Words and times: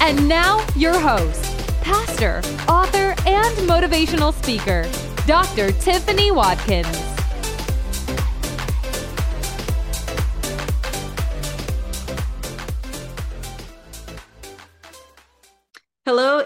And 0.00 0.28
now, 0.28 0.64
your 0.76 0.98
host, 0.98 1.44
pastor, 1.82 2.38
author, 2.68 3.14
and 3.26 3.56
motivational 3.68 4.32
speaker, 4.32 4.88
Dr. 5.26 5.72
Tiffany 5.72 6.30
Watkins. 6.30 7.07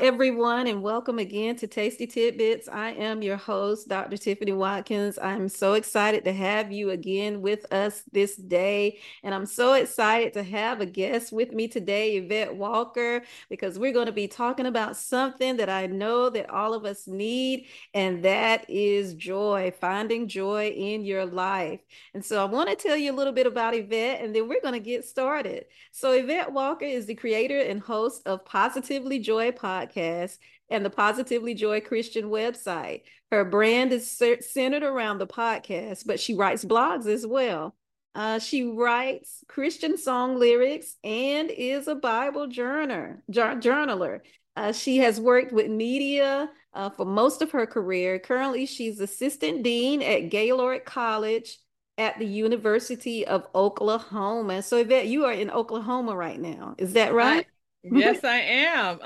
Everyone, 0.02 0.66
and 0.66 0.82
welcome 0.82 1.20
again 1.20 1.54
to 1.54 1.68
Tasty 1.68 2.08
Tidbits. 2.08 2.68
I 2.68 2.90
am 2.90 3.22
your 3.22 3.36
host, 3.36 3.86
Dr. 3.86 4.16
Tiffany 4.16 4.50
Watkins. 4.50 5.16
I'm 5.16 5.48
so 5.48 5.74
excited 5.74 6.24
to 6.24 6.32
have 6.32 6.72
you 6.72 6.90
again 6.90 7.40
with 7.40 7.72
us 7.72 8.02
this 8.10 8.34
day. 8.34 8.98
And 9.22 9.32
I'm 9.32 9.46
so 9.46 9.74
excited 9.74 10.32
to 10.32 10.42
have 10.42 10.80
a 10.80 10.86
guest 10.86 11.30
with 11.30 11.52
me 11.52 11.68
today, 11.68 12.16
Yvette 12.16 12.56
Walker, 12.56 13.22
because 13.48 13.78
we're 13.78 13.92
going 13.92 14.06
to 14.06 14.12
be 14.12 14.26
talking 14.26 14.66
about 14.66 14.96
something 14.96 15.56
that 15.58 15.68
I 15.68 15.86
know 15.86 16.28
that 16.30 16.50
all 16.50 16.74
of 16.74 16.84
us 16.84 17.06
need, 17.06 17.68
and 17.94 18.24
that 18.24 18.68
is 18.68 19.14
joy, 19.14 19.72
finding 19.80 20.26
joy 20.26 20.70
in 20.70 21.04
your 21.04 21.26
life. 21.26 21.78
And 22.12 22.24
so 22.24 22.42
I 22.42 22.46
want 22.46 22.68
to 22.70 22.74
tell 22.74 22.96
you 22.96 23.12
a 23.12 23.14
little 23.14 23.32
bit 23.32 23.46
about 23.46 23.76
Yvette, 23.76 24.20
and 24.20 24.34
then 24.34 24.48
we're 24.48 24.62
going 24.62 24.74
to 24.74 24.80
get 24.80 25.04
started. 25.04 25.66
So, 25.92 26.10
Yvette 26.10 26.52
Walker 26.52 26.86
is 26.86 27.06
the 27.06 27.14
creator 27.14 27.60
and 27.60 27.80
host 27.80 28.22
of 28.26 28.44
Positively 28.44 29.20
Joy 29.20 29.52
podcast 29.52 29.91
and 29.96 30.84
the 30.84 30.90
Positively 30.90 31.54
Joy 31.54 31.80
Christian 31.80 32.26
website. 32.26 33.02
Her 33.30 33.44
brand 33.44 33.92
is 33.92 34.10
centered 34.10 34.82
around 34.82 35.18
the 35.18 35.26
podcast, 35.26 36.06
but 36.06 36.20
she 36.20 36.34
writes 36.34 36.64
blogs 36.64 37.06
as 37.06 37.26
well. 37.26 37.74
Uh, 38.14 38.38
she 38.38 38.64
writes 38.64 39.42
Christian 39.48 39.96
song 39.96 40.38
lyrics 40.38 40.96
and 41.02 41.50
is 41.50 41.88
a 41.88 41.94
Bible 41.94 42.46
journaler. 42.46 43.22
journaler. 43.30 44.20
Uh, 44.54 44.72
she 44.72 44.98
has 44.98 45.18
worked 45.18 45.52
with 45.52 45.70
media 45.70 46.50
uh, 46.74 46.90
for 46.90 47.06
most 47.06 47.40
of 47.40 47.52
her 47.52 47.66
career. 47.66 48.18
Currently, 48.18 48.66
she's 48.66 49.00
assistant 49.00 49.62
dean 49.62 50.02
at 50.02 50.28
Gaylord 50.30 50.84
College 50.84 51.58
at 51.96 52.18
the 52.18 52.26
University 52.26 53.26
of 53.26 53.46
Oklahoma. 53.54 54.62
So, 54.62 54.78
Yvette, 54.78 55.06
you 55.06 55.24
are 55.24 55.32
in 55.32 55.50
Oklahoma 55.50 56.14
right 56.14 56.40
now. 56.40 56.74
Is 56.78 56.94
that 56.94 57.14
right? 57.14 57.46
Yes, 57.82 58.20
I 58.24 58.38
am. 58.38 59.00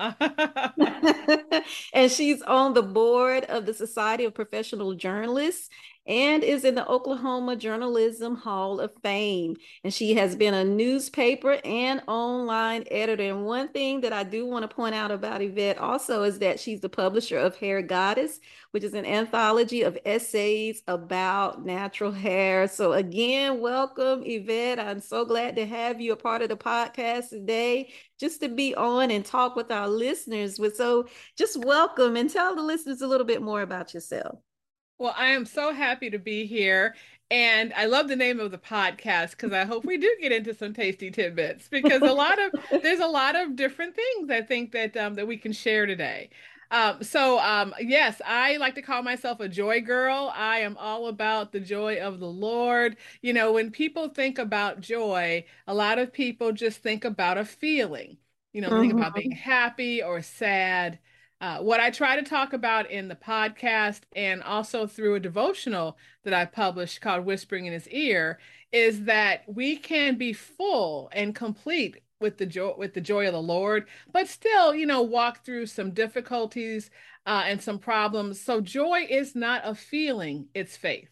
and 1.92 2.10
she's 2.10 2.42
on 2.42 2.74
the 2.74 2.82
board 2.82 3.44
of 3.44 3.66
the 3.66 3.74
Society 3.74 4.24
of 4.24 4.34
Professional 4.34 4.94
Journalists 4.94 5.68
and 6.06 6.44
is 6.44 6.64
in 6.64 6.74
the 6.76 6.86
Oklahoma 6.88 7.56
Journalism 7.56 8.36
Hall 8.36 8.80
of 8.80 8.92
Fame. 9.02 9.56
And 9.82 9.92
she 9.92 10.14
has 10.14 10.36
been 10.36 10.54
a 10.54 10.64
newspaper 10.64 11.58
and 11.64 12.02
online 12.06 12.84
editor. 12.90 13.24
And 13.24 13.44
one 13.44 13.68
thing 13.68 14.02
that 14.02 14.12
I 14.12 14.22
do 14.22 14.46
want 14.46 14.68
to 14.68 14.74
point 14.74 14.94
out 14.94 15.10
about 15.10 15.42
Yvette 15.42 15.78
also 15.78 16.22
is 16.22 16.38
that 16.38 16.60
she's 16.60 16.80
the 16.80 16.88
publisher 16.88 17.38
of 17.38 17.56
Hair 17.56 17.82
Goddess, 17.82 18.38
which 18.70 18.84
is 18.84 18.94
an 18.94 19.04
anthology 19.04 19.82
of 19.82 19.98
essays 20.06 20.82
about 20.86 21.64
natural 21.64 22.12
hair. 22.12 22.68
So, 22.68 22.92
again, 22.92 23.60
welcome, 23.60 24.22
Yvette. 24.24 24.78
I'm 24.78 25.00
so 25.00 25.24
glad 25.24 25.56
to 25.56 25.66
have 25.66 26.00
you 26.00 26.12
a 26.12 26.16
part 26.16 26.42
of 26.42 26.48
the 26.48 26.56
podcast 26.56 27.30
today, 27.30 27.92
just 28.20 28.40
to 28.42 28.48
be 28.48 28.74
on 28.74 29.10
and 29.10 29.24
talk 29.24 29.56
with 29.56 29.72
our 29.72 29.88
listeners. 29.88 30.58
With 30.58 30.76
so, 30.76 31.06
just 31.36 31.64
welcome 31.64 32.16
and 32.16 32.30
tell 32.30 32.54
the 32.54 32.62
listeners 32.62 33.02
a 33.02 33.08
little 33.08 33.26
bit 33.26 33.42
more 33.42 33.62
about 33.62 33.92
yourself. 33.92 34.38
Well, 34.98 35.14
I 35.16 35.28
am 35.28 35.44
so 35.44 35.72
happy 35.72 36.10
to 36.10 36.18
be 36.18 36.46
here. 36.46 36.94
And 37.30 37.72
I 37.74 37.86
love 37.86 38.06
the 38.08 38.16
name 38.16 38.38
of 38.38 38.52
the 38.52 38.58
podcast 38.58 39.32
because 39.32 39.52
I 39.52 39.64
hope 39.64 39.84
we 39.84 39.98
do 39.98 40.14
get 40.20 40.30
into 40.30 40.54
some 40.54 40.72
tasty 40.72 41.10
tidbits 41.10 41.68
because 41.68 42.00
a 42.02 42.12
lot 42.12 42.38
of 42.38 42.52
there's 42.82 43.00
a 43.00 43.06
lot 43.06 43.34
of 43.34 43.56
different 43.56 43.96
things 43.96 44.30
I 44.30 44.42
think 44.42 44.72
that 44.72 44.96
um, 44.96 45.14
that 45.14 45.26
we 45.26 45.36
can 45.36 45.52
share 45.52 45.86
today. 45.86 46.30
Um, 46.70 47.02
so 47.02 47.38
um, 47.40 47.74
yes, 47.80 48.20
I 48.24 48.56
like 48.58 48.76
to 48.76 48.82
call 48.82 49.02
myself 49.02 49.40
a 49.40 49.48
joy 49.48 49.80
girl. 49.80 50.32
I 50.34 50.58
am 50.58 50.76
all 50.76 51.08
about 51.08 51.50
the 51.50 51.60
joy 51.60 51.96
of 51.96 52.20
the 52.20 52.28
Lord. 52.30 52.96
You 53.22 53.32
know, 53.32 53.52
when 53.52 53.72
people 53.72 54.08
think 54.08 54.38
about 54.38 54.80
joy, 54.80 55.44
a 55.66 55.74
lot 55.74 55.98
of 55.98 56.12
people 56.12 56.52
just 56.52 56.78
think 56.78 57.04
about 57.04 57.38
a 57.38 57.44
feeling. 57.44 58.18
You 58.52 58.62
know, 58.62 58.70
mm-hmm. 58.70 58.80
think 58.80 58.92
about 58.94 59.14
being 59.14 59.32
mm-hmm. 59.32 59.50
happy 59.50 60.02
or 60.02 60.22
sad. 60.22 61.00
Uh, 61.40 61.58
what 61.58 61.80
I 61.80 61.90
try 61.90 62.16
to 62.16 62.22
talk 62.22 62.54
about 62.54 62.90
in 62.90 63.08
the 63.08 63.14
podcast 63.14 64.02
and 64.14 64.42
also 64.42 64.86
through 64.86 65.16
a 65.16 65.20
devotional 65.20 65.98
that 66.24 66.32
I 66.32 66.46
published 66.46 67.02
called 67.02 67.26
Whispering 67.26 67.66
in 67.66 67.74
His 67.74 67.88
Ear 67.88 68.38
is 68.72 69.04
that 69.04 69.42
we 69.46 69.76
can 69.76 70.16
be 70.16 70.32
full 70.32 71.10
and 71.12 71.34
complete 71.34 71.98
with 72.20 72.38
the 72.38 72.46
joy 72.46 72.72
with 72.78 72.94
the 72.94 73.00
joy 73.02 73.26
of 73.26 73.34
the 73.34 73.42
Lord, 73.42 73.86
but 74.10 74.28
still, 74.28 74.74
you 74.74 74.86
know, 74.86 75.02
walk 75.02 75.44
through 75.44 75.66
some 75.66 75.90
difficulties 75.90 76.90
uh, 77.26 77.42
and 77.44 77.60
some 77.60 77.78
problems. 77.78 78.40
So 78.40 78.62
joy 78.62 79.06
is 79.08 79.34
not 79.34 79.60
a 79.64 79.74
feeling; 79.74 80.48
it's 80.54 80.78
faith, 80.78 81.10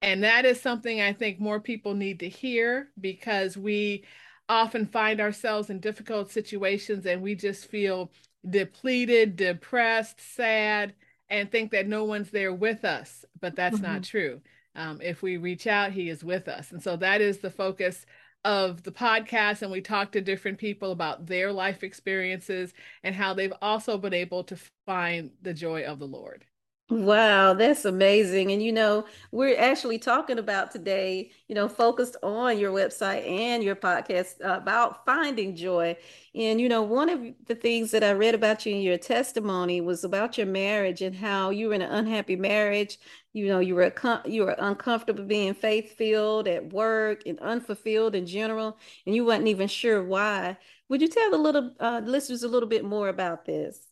and 0.00 0.24
that 0.24 0.46
is 0.46 0.60
something 0.60 1.00
I 1.00 1.12
think 1.12 1.40
more 1.40 1.60
people 1.60 1.92
need 1.94 2.20
to 2.20 2.28
hear 2.30 2.88
because 2.98 3.58
we 3.58 4.04
often 4.48 4.86
find 4.86 5.20
ourselves 5.20 5.70
in 5.70 5.78
difficult 5.78 6.30
situations 6.30 7.06
and 7.06 7.22
we 7.22 7.34
just 7.34 7.66
feel 7.70 8.10
depleted, 8.48 9.36
depressed, 9.36 10.20
sad, 10.20 10.94
and 11.28 11.50
think 11.50 11.70
that 11.72 11.86
no 11.86 12.04
one's 12.04 12.30
there 12.30 12.52
with 12.52 12.84
us. 12.84 13.24
But 13.40 13.56
that's 13.56 13.76
mm-hmm. 13.76 13.92
not 13.92 14.04
true. 14.04 14.40
Um, 14.74 15.00
if 15.02 15.22
we 15.22 15.36
reach 15.36 15.66
out, 15.66 15.92
He 15.92 16.08
is 16.08 16.24
with 16.24 16.48
us. 16.48 16.72
And 16.72 16.82
so 16.82 16.96
that 16.96 17.20
is 17.20 17.38
the 17.38 17.50
focus 17.50 18.06
of 18.44 18.82
the 18.82 18.92
podcast. 18.92 19.62
And 19.62 19.70
we 19.70 19.80
talk 19.80 20.12
to 20.12 20.20
different 20.20 20.58
people 20.58 20.92
about 20.92 21.26
their 21.26 21.52
life 21.52 21.82
experiences 21.82 22.72
and 23.02 23.14
how 23.14 23.34
they've 23.34 23.52
also 23.60 23.98
been 23.98 24.14
able 24.14 24.44
to 24.44 24.56
find 24.86 25.30
the 25.42 25.54
joy 25.54 25.82
of 25.82 25.98
the 25.98 26.06
Lord. 26.06 26.44
Wow, 26.92 27.54
that's 27.54 27.84
amazing. 27.84 28.50
And 28.50 28.60
you 28.60 28.72
know, 28.72 29.04
we're 29.30 29.56
actually 29.56 29.98
talking 29.98 30.40
about 30.40 30.72
today, 30.72 31.30
you 31.46 31.54
know, 31.54 31.68
focused 31.68 32.16
on 32.20 32.58
your 32.58 32.72
website 32.72 33.24
and 33.28 33.62
your 33.62 33.76
podcast 33.76 34.34
about 34.40 35.04
finding 35.06 35.54
joy. 35.54 35.96
And 36.34 36.60
you 36.60 36.68
know, 36.68 36.82
one 36.82 37.08
of 37.08 37.20
the 37.46 37.54
things 37.54 37.92
that 37.92 38.02
I 38.02 38.10
read 38.10 38.34
about 38.34 38.66
you 38.66 38.74
in 38.74 38.82
your 38.82 38.98
testimony 38.98 39.80
was 39.80 40.02
about 40.02 40.36
your 40.36 40.48
marriage 40.48 41.00
and 41.00 41.14
how 41.14 41.50
you 41.50 41.68
were 41.68 41.74
in 41.74 41.82
an 41.82 41.92
unhappy 41.92 42.34
marriage. 42.34 42.98
You 43.32 43.46
know, 43.46 43.60
you 43.60 43.76
were 43.76 43.92
you 44.26 44.42
were 44.46 44.56
uncomfortable 44.58 45.22
being 45.24 45.54
faith-filled 45.54 46.48
at 46.48 46.72
work 46.72 47.22
and 47.24 47.38
unfulfilled 47.38 48.16
in 48.16 48.26
general, 48.26 48.76
and 49.06 49.14
you 49.14 49.24
weren't 49.24 49.46
even 49.46 49.68
sure 49.68 50.02
why. 50.02 50.56
Would 50.88 51.02
you 51.02 51.08
tell 51.08 51.30
the 51.30 51.38
little 51.38 51.72
uh, 51.78 52.00
listeners 52.04 52.42
a 52.42 52.48
little 52.48 52.68
bit 52.68 52.84
more 52.84 53.08
about 53.08 53.44
this? 53.44 53.89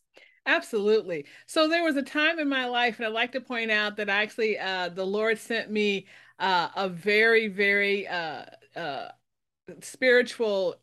Absolutely. 0.48 1.26
So 1.46 1.68
there 1.68 1.84
was 1.84 1.96
a 1.96 2.02
time 2.02 2.38
in 2.38 2.48
my 2.48 2.64
life, 2.66 2.96
and 2.96 3.06
I'd 3.06 3.12
like 3.12 3.32
to 3.32 3.40
point 3.40 3.70
out 3.70 3.96
that 3.98 4.08
actually 4.08 4.58
uh, 4.58 4.88
the 4.88 5.04
Lord 5.04 5.38
sent 5.38 5.70
me 5.70 6.06
uh, 6.38 6.68
a 6.74 6.88
very, 6.88 7.48
very 7.48 8.08
uh, 8.08 8.44
uh 8.74 9.08
spiritual 9.82 10.76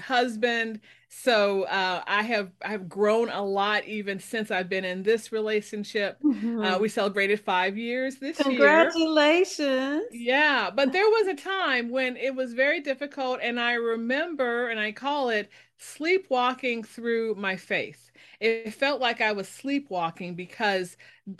husband. 0.00 0.80
So 1.08 1.62
uh, 1.64 2.02
I 2.04 2.22
have 2.22 2.50
I 2.64 2.70
have 2.70 2.88
grown 2.88 3.28
a 3.28 3.42
lot 3.42 3.84
even 3.84 4.18
since 4.18 4.50
I've 4.50 4.68
been 4.68 4.84
in 4.84 5.04
this 5.04 5.30
relationship. 5.30 6.18
Uh, 6.24 6.28
mm-hmm. 6.28 6.82
we 6.82 6.88
celebrated 6.88 7.38
five 7.38 7.76
years 7.78 8.16
this 8.16 8.38
Congratulations. 8.38 9.58
year. 9.58 9.68
Congratulations! 9.68 10.06
Yeah, 10.12 10.70
but 10.74 10.92
there 10.92 11.06
was 11.06 11.28
a 11.28 11.34
time 11.34 11.90
when 11.90 12.16
it 12.16 12.34
was 12.34 12.54
very 12.54 12.80
difficult, 12.80 13.38
and 13.40 13.60
I 13.60 13.74
remember, 13.74 14.70
and 14.70 14.80
I 14.80 14.90
call 14.90 15.28
it 15.28 15.48
sleepwalking 15.82 16.84
through 16.84 17.34
my 17.34 17.56
faith 17.56 18.12
it 18.42 18.74
felt 18.74 19.00
like 19.00 19.20
I 19.20 19.32
was 19.32 19.48
sleepwalking 19.48 20.34
because 20.34 20.96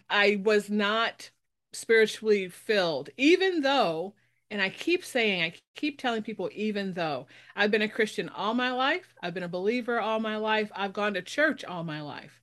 I 0.09 0.41
was 0.45 0.71
not 0.71 1.31
spiritually 1.73 2.49
filled, 2.49 3.11
even 3.17 3.63
though, 3.63 4.15
and 4.53 4.63
I 4.63 4.69
keep 4.71 5.05
saying, 5.05 5.43
I 5.43 5.55
keep 5.75 5.99
telling 5.99 6.23
people, 6.23 6.49
even 6.55 6.95
though 6.95 7.27
I've 7.57 7.73
been 7.73 7.83
a 7.83 7.89
Christian 7.89 8.29
all 8.29 8.55
my 8.55 8.71
life, 8.71 9.15
I've 9.21 9.35
been 9.35 9.43
a 9.43 9.49
believer 9.49 10.01
all 10.01 10.21
my 10.21 10.37
life, 10.37 10.71
I've 10.77 10.93
gone 10.93 11.15
to 11.15 11.23
church 11.23 11.65
all 11.65 11.83
my 11.83 12.03
life. 12.03 12.41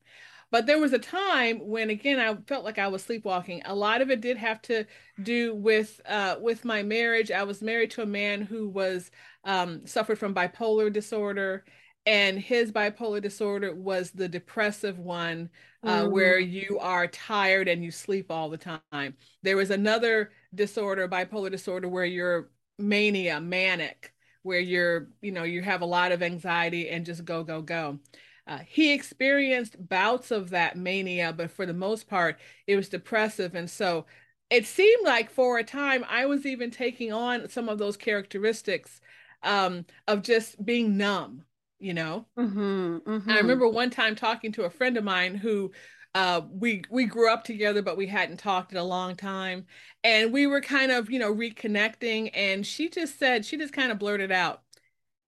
But 0.52 0.66
there 0.66 0.80
was 0.80 0.94
a 0.94 1.00
time 1.00 1.60
when, 1.60 1.90
again, 1.92 2.20
I 2.20 2.36
felt 2.48 2.66
like 2.66 2.80
I 2.80 2.88
was 2.88 3.04
sleepwalking. 3.04 3.62
A 3.66 3.76
lot 3.76 4.02
of 4.02 4.10
it 4.10 4.20
did 4.20 4.36
have 4.38 4.62
to 4.64 4.86
do 5.22 5.54
with 5.54 6.02
uh, 6.08 6.38
with 6.42 6.66
my 6.66 6.82
marriage. 6.82 7.32
I 7.32 7.44
was 7.44 7.62
married 7.62 7.92
to 7.92 8.02
a 8.02 8.08
man 8.08 8.42
who 8.42 8.68
was 8.68 9.12
um, 9.44 9.86
suffered 9.86 10.18
from 10.18 10.34
bipolar 10.34 10.92
disorder, 10.92 11.66
and 12.06 12.40
his 12.40 12.72
bipolar 12.72 13.22
disorder 13.22 13.74
was 13.74 14.12
the 14.12 14.28
depressive 14.28 14.98
one 15.00 15.50
uh, 15.84 16.04
mm. 16.04 16.12
where 16.12 16.40
you 16.40 16.80
are 16.80 17.08
tired 17.08 17.68
and 17.68 17.84
you 17.84 17.92
sleep 17.92 18.32
all 18.32 18.50
the 18.50 18.58
time. 18.92 19.16
There 19.44 19.58
was 19.58 19.70
another 19.70 20.32
disorder 20.56 21.08
bipolar 21.08 21.52
disorder 21.52 21.88
where 21.88 22.06
you're 22.06 22.50
mania 22.78 23.42
manic 23.42 24.14
where 24.42 24.62
you're 24.62 25.10
you 25.22 25.34
know 25.34 25.44
you 25.44 25.62
have 25.62 25.82
a 25.82 25.86
lot 25.86 26.14
of 26.14 26.24
anxiety 26.24 26.90
and 26.90 27.06
just 27.06 27.26
go 27.26 27.44
go 27.44 27.62
go. 27.62 28.00
Uh, 28.48 28.60
he 28.66 28.94
experienced 28.94 29.76
bouts 29.90 30.32
of 30.32 30.50
that 30.50 30.78
mania 30.78 31.32
but 31.34 31.52
for 31.52 31.66
the 31.66 31.74
most 31.74 32.08
part 32.08 32.40
it 32.66 32.76
was 32.76 32.90
depressive. 32.90 33.54
And 33.56 33.70
so 33.70 34.06
it 34.50 34.66
seemed 34.66 35.06
like 35.06 35.30
for 35.30 35.60
a 35.60 35.64
time 35.64 36.04
i 36.10 36.26
was 36.26 36.46
even 36.46 36.72
taking 36.72 37.14
on 37.14 37.48
some 37.50 37.70
of 37.70 37.78
those 37.78 37.96
characteristics 37.96 39.00
um, 39.44 39.86
of 40.08 40.24
just 40.24 40.66
being 40.66 40.98
numb 40.98 41.44
you 41.80 41.94
know? 41.94 42.26
Mm-hmm, 42.38 42.98
mm-hmm. 42.98 43.30
i 43.30 43.38
remember 43.38 43.68
one 43.68 43.90
time 43.90 44.16
talking 44.16 44.52
to 44.54 44.64
a 44.64 44.70
friend 44.70 44.98
of 44.98 45.04
mine 45.04 45.36
who 45.36 45.72
uh, 46.16 46.42
we 46.52 46.82
we 46.90 47.06
grew 47.06 47.32
up 47.32 47.44
together 47.44 47.82
but 47.82 47.98
we 47.98 48.08
hadn't 48.08 48.38
talked 48.38 48.72
in 48.72 48.78
a 48.78 48.84
long 48.84 49.16
time. 49.16 49.66
And 50.04 50.34
we 50.34 50.48
were 50.48 50.62
kind 50.62 50.92
of 50.92 51.10
you 51.10 51.20
know 51.20 51.34
reconnecting 51.34 52.32
and 52.34 52.66
she 52.66 52.90
just 52.90 53.20
said 53.20 53.46
she 53.46 53.58
just 53.58 53.74
kind 53.74 53.92
of 53.92 54.00
blurted 54.00 54.32
out 54.32 54.64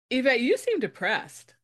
yvette 0.09 0.39
you 0.39 0.57
seem 0.57 0.79
depressed. 0.79 1.55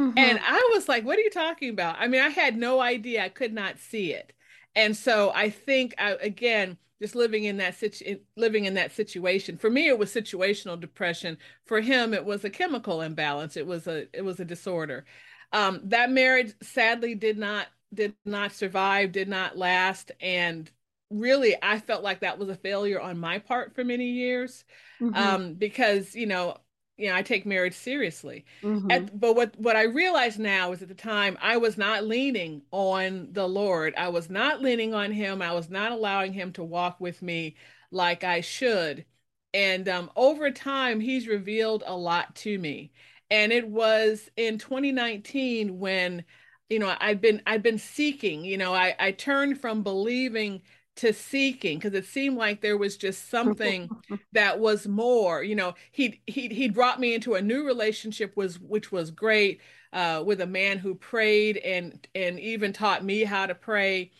Mm-hmm. 0.00 0.16
and 0.16 0.40
i 0.42 0.70
was 0.72 0.88
like 0.88 1.04
what 1.04 1.18
are 1.18 1.22
you 1.22 1.30
talking 1.30 1.70
about? 1.70 1.96
I 1.98 2.08
mean 2.08 2.22
i 2.22 2.28
had 2.28 2.56
no 2.56 2.80
idea. 2.80 3.24
I 3.24 3.28
could 3.28 3.52
not 3.52 3.78
see 3.78 4.12
it. 4.12 4.32
And 4.74 4.96
so 4.96 5.30
i 5.34 5.50
think 5.50 5.94
I, 5.98 6.12
again 6.12 6.76
just 7.00 7.14
living 7.14 7.44
in 7.44 7.56
that 7.58 7.74
situ- 7.74 8.20
living 8.36 8.64
in 8.64 8.74
that 8.74 8.92
situation. 8.92 9.56
For 9.56 9.70
me, 9.70 9.88
it 9.88 9.98
was 9.98 10.12
situational 10.12 10.78
depression. 10.78 11.38
For 11.64 11.80
him, 11.80 12.12
it 12.12 12.24
was 12.24 12.44
a 12.44 12.50
chemical 12.50 13.00
imbalance. 13.00 13.56
It 13.56 13.66
was 13.66 13.86
a 13.86 14.06
it 14.16 14.22
was 14.22 14.40
a 14.40 14.44
disorder. 14.44 15.04
Um, 15.52 15.80
that 15.84 16.10
marriage 16.10 16.52
sadly 16.62 17.14
did 17.14 17.38
not 17.38 17.66
did 17.92 18.14
not 18.24 18.52
survive, 18.52 19.12
did 19.12 19.28
not 19.28 19.56
last, 19.56 20.12
and 20.20 20.70
really, 21.10 21.56
I 21.60 21.80
felt 21.80 22.04
like 22.04 22.20
that 22.20 22.38
was 22.38 22.48
a 22.48 22.54
failure 22.54 23.00
on 23.00 23.18
my 23.18 23.38
part 23.38 23.74
for 23.74 23.84
many 23.84 24.10
years, 24.10 24.64
mm-hmm. 25.00 25.14
um, 25.14 25.54
because 25.54 26.14
you 26.14 26.26
know 26.26 26.56
you 27.00 27.08
know, 27.08 27.16
I 27.16 27.22
take 27.22 27.46
marriage 27.46 27.74
seriously. 27.74 28.44
Mm-hmm. 28.62 28.90
At, 28.90 29.18
but 29.18 29.34
what 29.34 29.58
what 29.58 29.76
I 29.76 29.84
realize 29.84 30.38
now 30.38 30.72
is 30.72 30.82
at 30.82 30.88
the 30.88 30.94
time 30.94 31.38
I 31.40 31.56
was 31.56 31.78
not 31.78 32.04
leaning 32.04 32.62
on 32.70 33.28
the 33.32 33.48
Lord. 33.48 33.94
I 33.96 34.08
was 34.08 34.28
not 34.30 34.60
leaning 34.62 34.94
on 34.94 35.12
Him. 35.12 35.42
I 35.42 35.52
was 35.52 35.70
not 35.70 35.92
allowing 35.92 36.32
Him 36.32 36.52
to 36.54 36.64
walk 36.64 37.00
with 37.00 37.22
me 37.22 37.56
like 37.90 38.24
I 38.24 38.40
should. 38.42 39.04
And 39.54 39.88
um, 39.88 40.10
over 40.16 40.50
time, 40.50 41.00
He's 41.00 41.26
revealed 41.26 41.82
a 41.86 41.96
lot 41.96 42.34
to 42.36 42.58
me. 42.58 42.92
And 43.30 43.52
it 43.52 43.68
was 43.68 44.28
in 44.36 44.58
2019 44.58 45.78
when, 45.78 46.24
you 46.68 46.78
know, 46.78 46.94
I'd 47.00 47.20
been 47.20 47.42
I'd 47.46 47.62
been 47.62 47.78
seeking. 47.78 48.44
You 48.44 48.58
know, 48.58 48.74
I 48.74 48.94
I 48.98 49.12
turned 49.12 49.60
from 49.60 49.82
believing 49.82 50.62
to 51.00 51.14
seeking 51.14 51.78
because 51.78 51.94
it 51.94 52.04
seemed 52.04 52.36
like 52.36 52.60
there 52.60 52.76
was 52.76 52.98
just 52.98 53.30
something 53.30 53.88
that 54.32 54.58
was 54.60 54.86
more 54.86 55.42
you 55.42 55.54
know 55.54 55.74
he 55.92 56.20
he 56.26 56.48
he 56.48 56.68
brought 56.68 57.00
me 57.00 57.14
into 57.14 57.34
a 57.34 57.42
new 57.42 57.64
relationship 57.66 58.36
was 58.36 58.60
which 58.60 58.92
was 58.92 59.10
great 59.10 59.60
uh, 59.94 60.22
with 60.24 60.42
a 60.42 60.46
man 60.46 60.76
who 60.76 60.94
prayed 60.94 61.56
and 61.58 62.06
and 62.14 62.38
even 62.38 62.70
taught 62.72 63.02
me 63.02 63.24
how 63.24 63.46
to 63.46 63.54
pray 63.54 64.10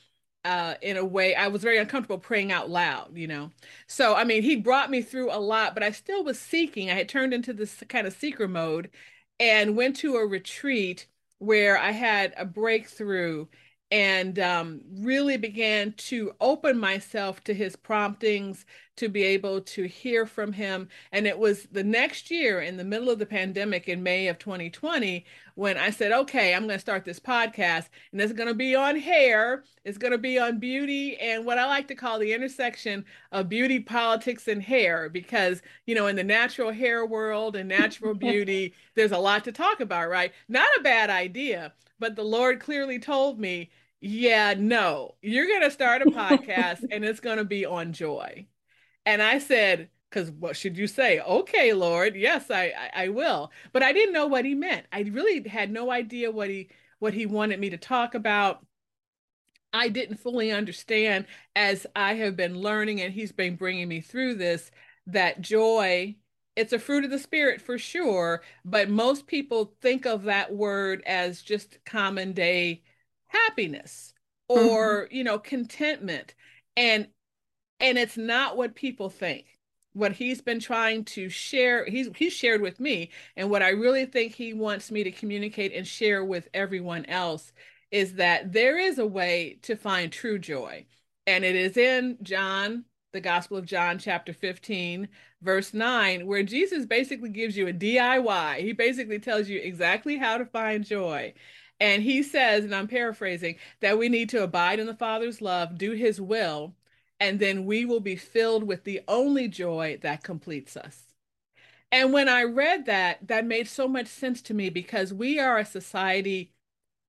uh, 0.47 0.75
in 0.81 0.97
a 0.97 1.05
way 1.05 1.35
I 1.35 1.49
was 1.49 1.63
very 1.63 1.77
uncomfortable 1.77 2.19
praying 2.19 2.51
out 2.51 2.71
loud, 2.71 3.15
you 3.15 3.27
know. 3.27 3.51
So 3.87 4.15
I 4.15 4.25
mean, 4.25 4.43
he 4.43 4.57
brought 4.57 4.91
me 4.91 5.03
through 5.03 5.31
a 5.31 5.39
lot, 5.39 5.75
but 5.75 5.83
I 5.83 5.91
still 5.91 6.25
was 6.25 6.39
seeking. 6.39 6.91
I 6.91 6.95
had 6.95 7.09
turned 7.11 7.35
into 7.35 7.53
this 7.53 7.83
kind 7.89 8.07
of 8.07 8.15
seeker 8.15 8.49
mode 8.49 8.91
and 9.39 9.77
went 9.77 9.97
to 9.97 10.17
a 10.17 10.27
retreat 10.27 11.07
where 11.39 11.79
I 11.79 11.91
had 11.91 12.33
a 12.39 12.45
breakthrough 12.47 13.47
and 13.91 14.39
um, 14.39 14.81
really 14.99 15.37
began 15.37 15.93
to 15.95 16.33
open 16.41 16.79
myself 16.79 17.43
to 17.45 17.55
his 17.55 17.75
promptings 17.75 18.65
to 18.97 19.09
be 19.09 19.25
able 19.25 19.61
to 19.63 19.85
hear 19.85 20.27
from 20.27 20.53
him. 20.53 20.89
And 21.11 21.27
it 21.27 21.39
was 21.39 21.65
the 21.73 21.83
next 21.83 22.31
year 22.31 22.61
in 22.61 22.77
the 22.77 22.85
middle 22.85 23.11
of 23.11 23.19
the 23.19 23.27
pandemic 23.27 23.89
in 23.89 24.03
May 24.03 24.29
of 24.29 24.39
2020 24.39 25.25
when 25.55 25.77
I 25.77 25.91
said, 25.91 26.13
okay, 26.13 26.55
I'm 26.55 26.67
going 26.67 26.77
to 26.77 26.79
start 26.79 27.05
this 27.05 27.19
podcast 27.19 27.89
and 28.13 28.21
it's 28.21 28.33
going 28.33 28.49
to 28.49 28.55
be 28.55 28.77
on 28.77 28.97
hair, 28.97 29.65
it's 29.85 29.99
going 29.99 30.13
to 30.13 30.19
be 30.19 30.39
on 30.39 30.59
beauty 30.59 31.17
and 31.17 31.45
what 31.45 31.59
I 31.59 31.67
like 31.67 31.89
to 31.89 31.95
call 31.95 32.19
the 32.19 32.33
intersection 32.33 33.05
of 33.33 33.49
beauty, 33.49 33.81
politics, 33.81 34.47
and 34.49 34.63
hair. 34.63 35.09
Because, 35.09 35.63
you 35.87 35.95
know, 35.95 36.07
in 36.07 36.17
the 36.17 36.23
natural 36.23 36.71
hair 36.71 37.05
world 37.05 37.57
and 37.57 37.69
natural 37.69 38.15
beauty, 38.29 38.75
there's 38.95 39.13
a 39.13 39.19
lot 39.19 39.45
to 39.45 39.53
talk 39.53 39.81
about, 39.81 40.09
right? 40.09 40.33
Not 40.49 40.69
a 40.79 40.83
bad 40.83 41.11
idea. 41.11 41.73
But 41.99 42.17
the 42.17 42.25
Lord 42.25 42.61
clearly 42.61 42.99
told 42.99 43.39
me 43.39 43.71
yeah, 44.01 44.55
no, 44.57 45.15
you're 45.23 45.47
going 45.47 45.63
to 45.63 45.71
start 45.71 46.03
a 46.03 46.07
podcast 46.07 46.85
and 46.91 47.05
it's 47.05 47.21
going 47.21 47.39
to 47.39 47.45
be 47.45 47.67
on 47.67 47.93
joy. 47.93 48.47
And 49.05 49.23
I 49.23 49.39
said, 49.39 49.91
because 50.09 50.31
what 50.31 50.57
should 50.57 50.77
you 50.77 50.87
say? 50.87 51.21
Okay, 51.21 51.73
Lord, 51.73 52.17
yes, 52.17 52.51
I, 52.51 52.73
I, 52.77 53.05
I 53.05 53.09
will. 53.09 53.51
But 53.73 53.83
I 53.83 53.93
didn't 53.93 54.15
know 54.15 54.27
what 54.27 54.45
he 54.45 54.55
meant. 54.55 54.87
I 54.93 55.03
really 55.03 55.47
had 55.49 55.71
no 55.71 55.91
idea 55.91 56.31
what 56.31 56.49
he 56.49 56.71
what 56.99 57.15
he 57.15 57.25
wanted 57.25 57.59
me 57.59 57.71
to 57.71 57.79
talk 57.79 58.15
about. 58.15 58.65
I 59.73 59.89
didn't 59.89 60.19
fully 60.19 60.51
understand 60.51 61.27
as 61.55 61.87
I 61.95 62.15
have 62.15 62.37
been 62.37 62.59
learning 62.59 63.01
and 63.01 63.15
he's 63.15 63.33
been 63.33 63.57
bringing 63.57 63.89
me 63.89 64.01
through 64.01 64.35
this 64.35 64.71
that 65.07 65.41
joy 65.41 66.17
it's 66.57 66.73
a 66.73 66.79
fruit 66.79 67.05
of 67.05 67.11
the 67.11 67.19
spirit 67.19 67.61
for 67.61 67.79
sure, 67.79 68.43
but 68.65 68.91
most 68.91 69.27
people 69.27 69.73
think 69.81 70.05
of 70.05 70.25
that 70.25 70.53
word 70.53 71.03
as 71.07 71.41
just 71.41 71.79
common 71.87 72.33
day 72.33 72.83
happiness 73.31 74.13
or 74.49 75.05
mm-hmm. 75.05 75.15
you 75.15 75.25
know 75.25 75.39
contentment. 75.39 76.35
And 76.77 77.09
and 77.79 77.99
it's 77.99 78.17
not 78.17 78.57
what 78.57 78.75
people 78.75 79.11
think. 79.11 79.47
What 79.93 80.13
he's 80.13 80.41
been 80.41 80.61
trying 80.61 81.05
to 81.07 81.29
share 81.29 81.85
he's 81.85 82.09
he's 82.17 82.33
shared 82.33 82.61
with 82.61 82.79
me 82.79 83.11
and 83.37 83.51
what 83.51 83.61
i 83.61 83.71
really 83.71 84.07
think 84.07 84.33
he 84.33 84.55
wants 84.55 84.93
me 84.93 85.03
to 85.03 85.11
communicate 85.11 85.75
and 85.75 85.85
share 85.85 86.25
with 86.25 86.49
everyone 86.55 87.07
else 87.07 87.53
is 87.91 88.15
that 88.15 88.53
there 88.53 88.79
is 88.79 89.01
a 89.01 89.07
way 89.07 89.59
to 89.63 89.75
find 89.75 90.13
true 90.13 90.39
joy. 90.39 90.87
And 91.27 91.45
it 91.45 91.57
is 91.57 91.77
in 91.77 92.19
john 92.23 92.85
the 93.13 93.21
gospel 93.21 93.57
of 93.57 93.67
john 93.67 93.99
chapter 93.99 94.33
15 94.33 95.09
verse 95.43 95.75
9 95.75 96.27
where 96.27 96.45
jesus 96.45 96.87
basically 96.87 97.29
gives 97.29 97.57
you 97.57 97.67
a 97.67 97.73
diy 97.73 98.59
he 98.59 98.73
basically 98.73 99.19
tells 99.19 99.49
you 99.49 99.61
exactly 99.61 100.17
how 100.17 100.39
to 100.39 100.47
find 100.47 100.85
joy 100.85 101.33
and 101.81 102.03
he 102.03 102.23
says, 102.23 102.65
and 102.65 102.75
I'm 102.75 102.89
paraphrasing, 102.89 103.57
that 103.81 103.99
we 103.99 104.09
need 104.09 104.29
to 104.31 104.43
abide 104.43 104.79
in 104.79 104.87
the 104.87 104.95
Father's 104.95 105.41
love, 105.41 105.79
do 105.79 105.93
his 105.93 106.21
will, 106.21 106.75
and 107.19 107.41
then 107.41 107.65
we 107.65 107.85
will 107.85 108.01
be 108.01 108.17
filled 108.17 108.65
with 108.65 108.85
the 108.85 109.01
only 109.09 109.49
joy 109.49 109.99
that 110.03 110.23
completes 110.23 110.77
us. 110.77 111.05
And 111.93 112.13
when 112.13 112.29
I 112.29 112.45
read 112.45 112.87
that, 112.87 113.27
that 113.27 113.47
made 113.47 113.67
so 113.67 113.89
much 113.89 114.07
sense 114.07 114.43
to 114.43 114.55
me 114.55 114.71
because 114.71 115.13
we 115.13 115.41
are 115.41 115.59
a 115.59 115.65
society 115.65 116.53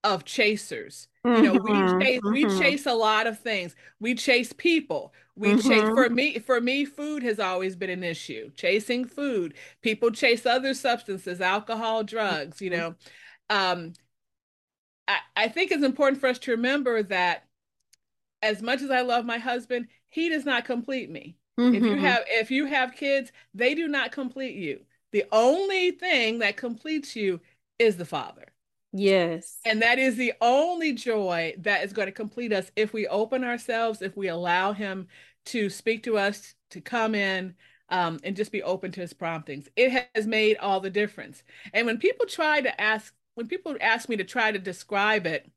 of 0.04 0.26
chasers. 0.26 1.08
Mm-hmm, 1.26 1.44
you 1.44 1.54
know, 1.54 1.60
we 1.60 1.70
mm-hmm, 1.70 2.02
chase 2.02 2.22
mm-hmm. 2.22 2.32
we 2.32 2.60
chase 2.60 2.86
a 2.88 2.94
lot 2.94 3.28
of 3.28 3.40
things. 3.40 3.76
We 4.00 4.16
chase 4.16 4.52
people. 4.54 5.14
We 5.36 5.50
mm-hmm. 5.50 5.70
chase 5.70 5.90
for 5.90 6.10
me 6.10 6.40
for 6.40 6.60
me 6.60 6.86
food 6.86 7.22
has 7.24 7.40
always 7.40 7.76
been 7.76 7.92
an 7.92 8.04
issue. 8.04 8.52
Chasing 8.56 9.06
food. 9.06 9.54
People 9.82 10.10
chase 10.10 10.46
other 10.46 10.74
substances, 10.74 11.42
alcohol, 11.42 12.04
drugs, 12.04 12.62
you 12.62 12.72
know. 12.72 12.96
Um, 13.52 13.94
I, 15.12 15.46
I 15.46 15.48
think 15.48 15.72
it's 15.72 15.84
important 15.84 16.22
for 16.22 16.28
us 16.28 16.40
to 16.40 16.52
remember 16.52 17.04
that 17.04 17.46
as 18.42 18.62
much 18.62 18.82
as 18.82 18.90
I 18.90 19.02
love 19.02 19.26
my 19.26 19.38
husband, 19.38 19.88
he 20.10 20.30
does 20.30 20.46
not 20.46 20.66
complete 20.66 21.10
me. 21.10 21.38
Mm-hmm. 21.60 21.76
If 21.76 21.84
you 21.84 21.90
mm-hmm. 21.92 22.06
have 22.06 22.24
if 22.28 22.52
you 22.52 22.66
have 22.66 22.96
kids, 22.96 23.32
they 23.54 23.76
do 23.76 23.88
not 23.88 24.12
complete 24.12 24.56
you. 24.56 24.82
The 25.12 25.26
only 25.32 25.92
thing 25.92 26.40
that 26.40 26.58
completes 26.58 27.16
you 27.16 27.42
is 27.78 27.98
the 27.98 28.06
Father. 28.06 28.46
Yes. 28.94 29.58
And 29.66 29.82
that 29.82 30.00
is 30.00 30.16
the 30.16 30.34
only 30.42 30.94
joy 30.94 31.56
that 31.60 31.84
is 31.84 31.94
going 31.94 32.08
to 32.08 32.14
complete 32.14 32.54
us 32.54 32.72
if 32.76 32.94
we 32.94 33.08
open 33.08 33.44
ourselves, 33.44 34.02
if 34.02 34.16
we 34.18 34.28
allow 34.28 34.74
him 34.74 35.08
to 35.48 35.70
speak 35.70 36.04
to 36.04 36.18
us, 36.18 36.56
to 36.72 36.82
come 36.82 37.16
in, 37.16 37.56
um, 37.90 38.20
and 38.24 38.36
just 38.36 38.52
be 38.52 38.64
open 38.64 38.92
to 38.92 39.02
his 39.02 39.14
promptings. 39.14 39.68
It 39.76 40.08
has 40.16 40.28
made 40.28 40.58
all 40.58 40.80
the 40.80 40.90
difference. 40.90 41.44
And 41.74 41.86
when 41.86 41.98
people 41.98 42.26
try 42.26 42.62
to 42.62 42.82
ask 42.82 43.14
when 43.42 43.48
people 43.48 43.76
ask 43.82 44.08
me 44.08 44.18
to 44.18 44.24
try 44.24 44.52
to 44.52 44.60
describe 44.60 45.26
it, 45.26 45.50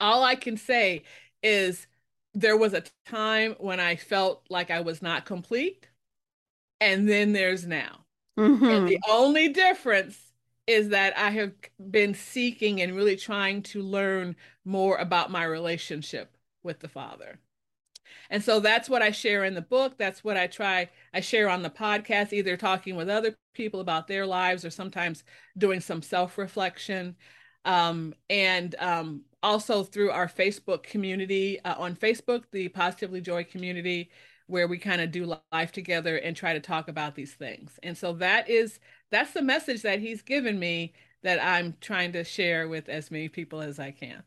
all 0.00 0.24
I 0.24 0.34
can 0.34 0.56
say 0.56 1.04
is 1.40 1.86
there 2.34 2.56
was 2.56 2.74
a 2.74 2.82
time 3.06 3.54
when 3.60 3.78
I 3.78 3.94
felt 3.94 4.44
like 4.50 4.68
I 4.72 4.80
was 4.80 5.00
not 5.00 5.24
complete, 5.24 5.86
and 6.80 7.08
then 7.08 7.32
there's 7.32 7.64
now. 7.64 8.06
Mm-hmm. 8.36 8.64
And 8.64 8.88
the 8.88 8.98
only 9.08 9.50
difference 9.50 10.18
is 10.66 10.88
that 10.88 11.16
I 11.16 11.30
have 11.30 11.52
been 11.78 12.14
seeking 12.14 12.82
and 12.82 12.96
really 12.96 13.14
trying 13.14 13.62
to 13.62 13.80
learn 13.80 14.34
more 14.64 14.96
about 14.96 15.30
my 15.30 15.44
relationship 15.44 16.36
with 16.64 16.80
the 16.80 16.88
Father. 16.88 17.38
And 18.30 18.42
so 18.42 18.60
that's 18.60 18.88
what 18.88 19.02
I 19.02 19.10
share 19.10 19.44
in 19.44 19.54
the 19.54 19.62
book. 19.62 19.98
That's 19.98 20.22
what 20.22 20.36
I 20.36 20.46
try, 20.46 20.90
I 21.14 21.20
share 21.20 21.48
on 21.48 21.62
the 21.62 21.70
podcast, 21.70 22.32
either 22.32 22.56
talking 22.56 22.96
with 22.96 23.08
other 23.08 23.36
people 23.54 23.80
about 23.80 24.06
their 24.06 24.26
lives 24.26 24.64
or 24.64 24.70
sometimes 24.70 25.24
doing 25.56 25.80
some 25.80 26.02
self 26.02 26.38
reflection. 26.38 27.16
Um, 27.64 28.14
and 28.30 28.74
um, 28.78 29.22
also 29.42 29.82
through 29.82 30.10
our 30.10 30.28
Facebook 30.28 30.82
community 30.82 31.60
uh, 31.64 31.74
on 31.78 31.96
Facebook, 31.96 32.44
the 32.52 32.68
Positively 32.68 33.20
Joy 33.20 33.44
community, 33.44 34.10
where 34.46 34.66
we 34.66 34.78
kind 34.78 35.00
of 35.00 35.10
do 35.10 35.36
life 35.52 35.72
together 35.72 36.16
and 36.16 36.34
try 36.34 36.54
to 36.54 36.60
talk 36.60 36.88
about 36.88 37.14
these 37.14 37.34
things. 37.34 37.78
And 37.82 37.96
so 37.96 38.14
that 38.14 38.48
is 38.48 38.80
that's 39.10 39.32
the 39.32 39.42
message 39.42 39.82
that 39.82 40.00
he's 40.00 40.22
given 40.22 40.58
me 40.58 40.94
that 41.22 41.42
I'm 41.42 41.76
trying 41.80 42.12
to 42.12 42.24
share 42.24 42.68
with 42.68 42.88
as 42.88 43.10
many 43.10 43.28
people 43.28 43.60
as 43.60 43.78
I 43.78 43.90
can. 43.90 44.22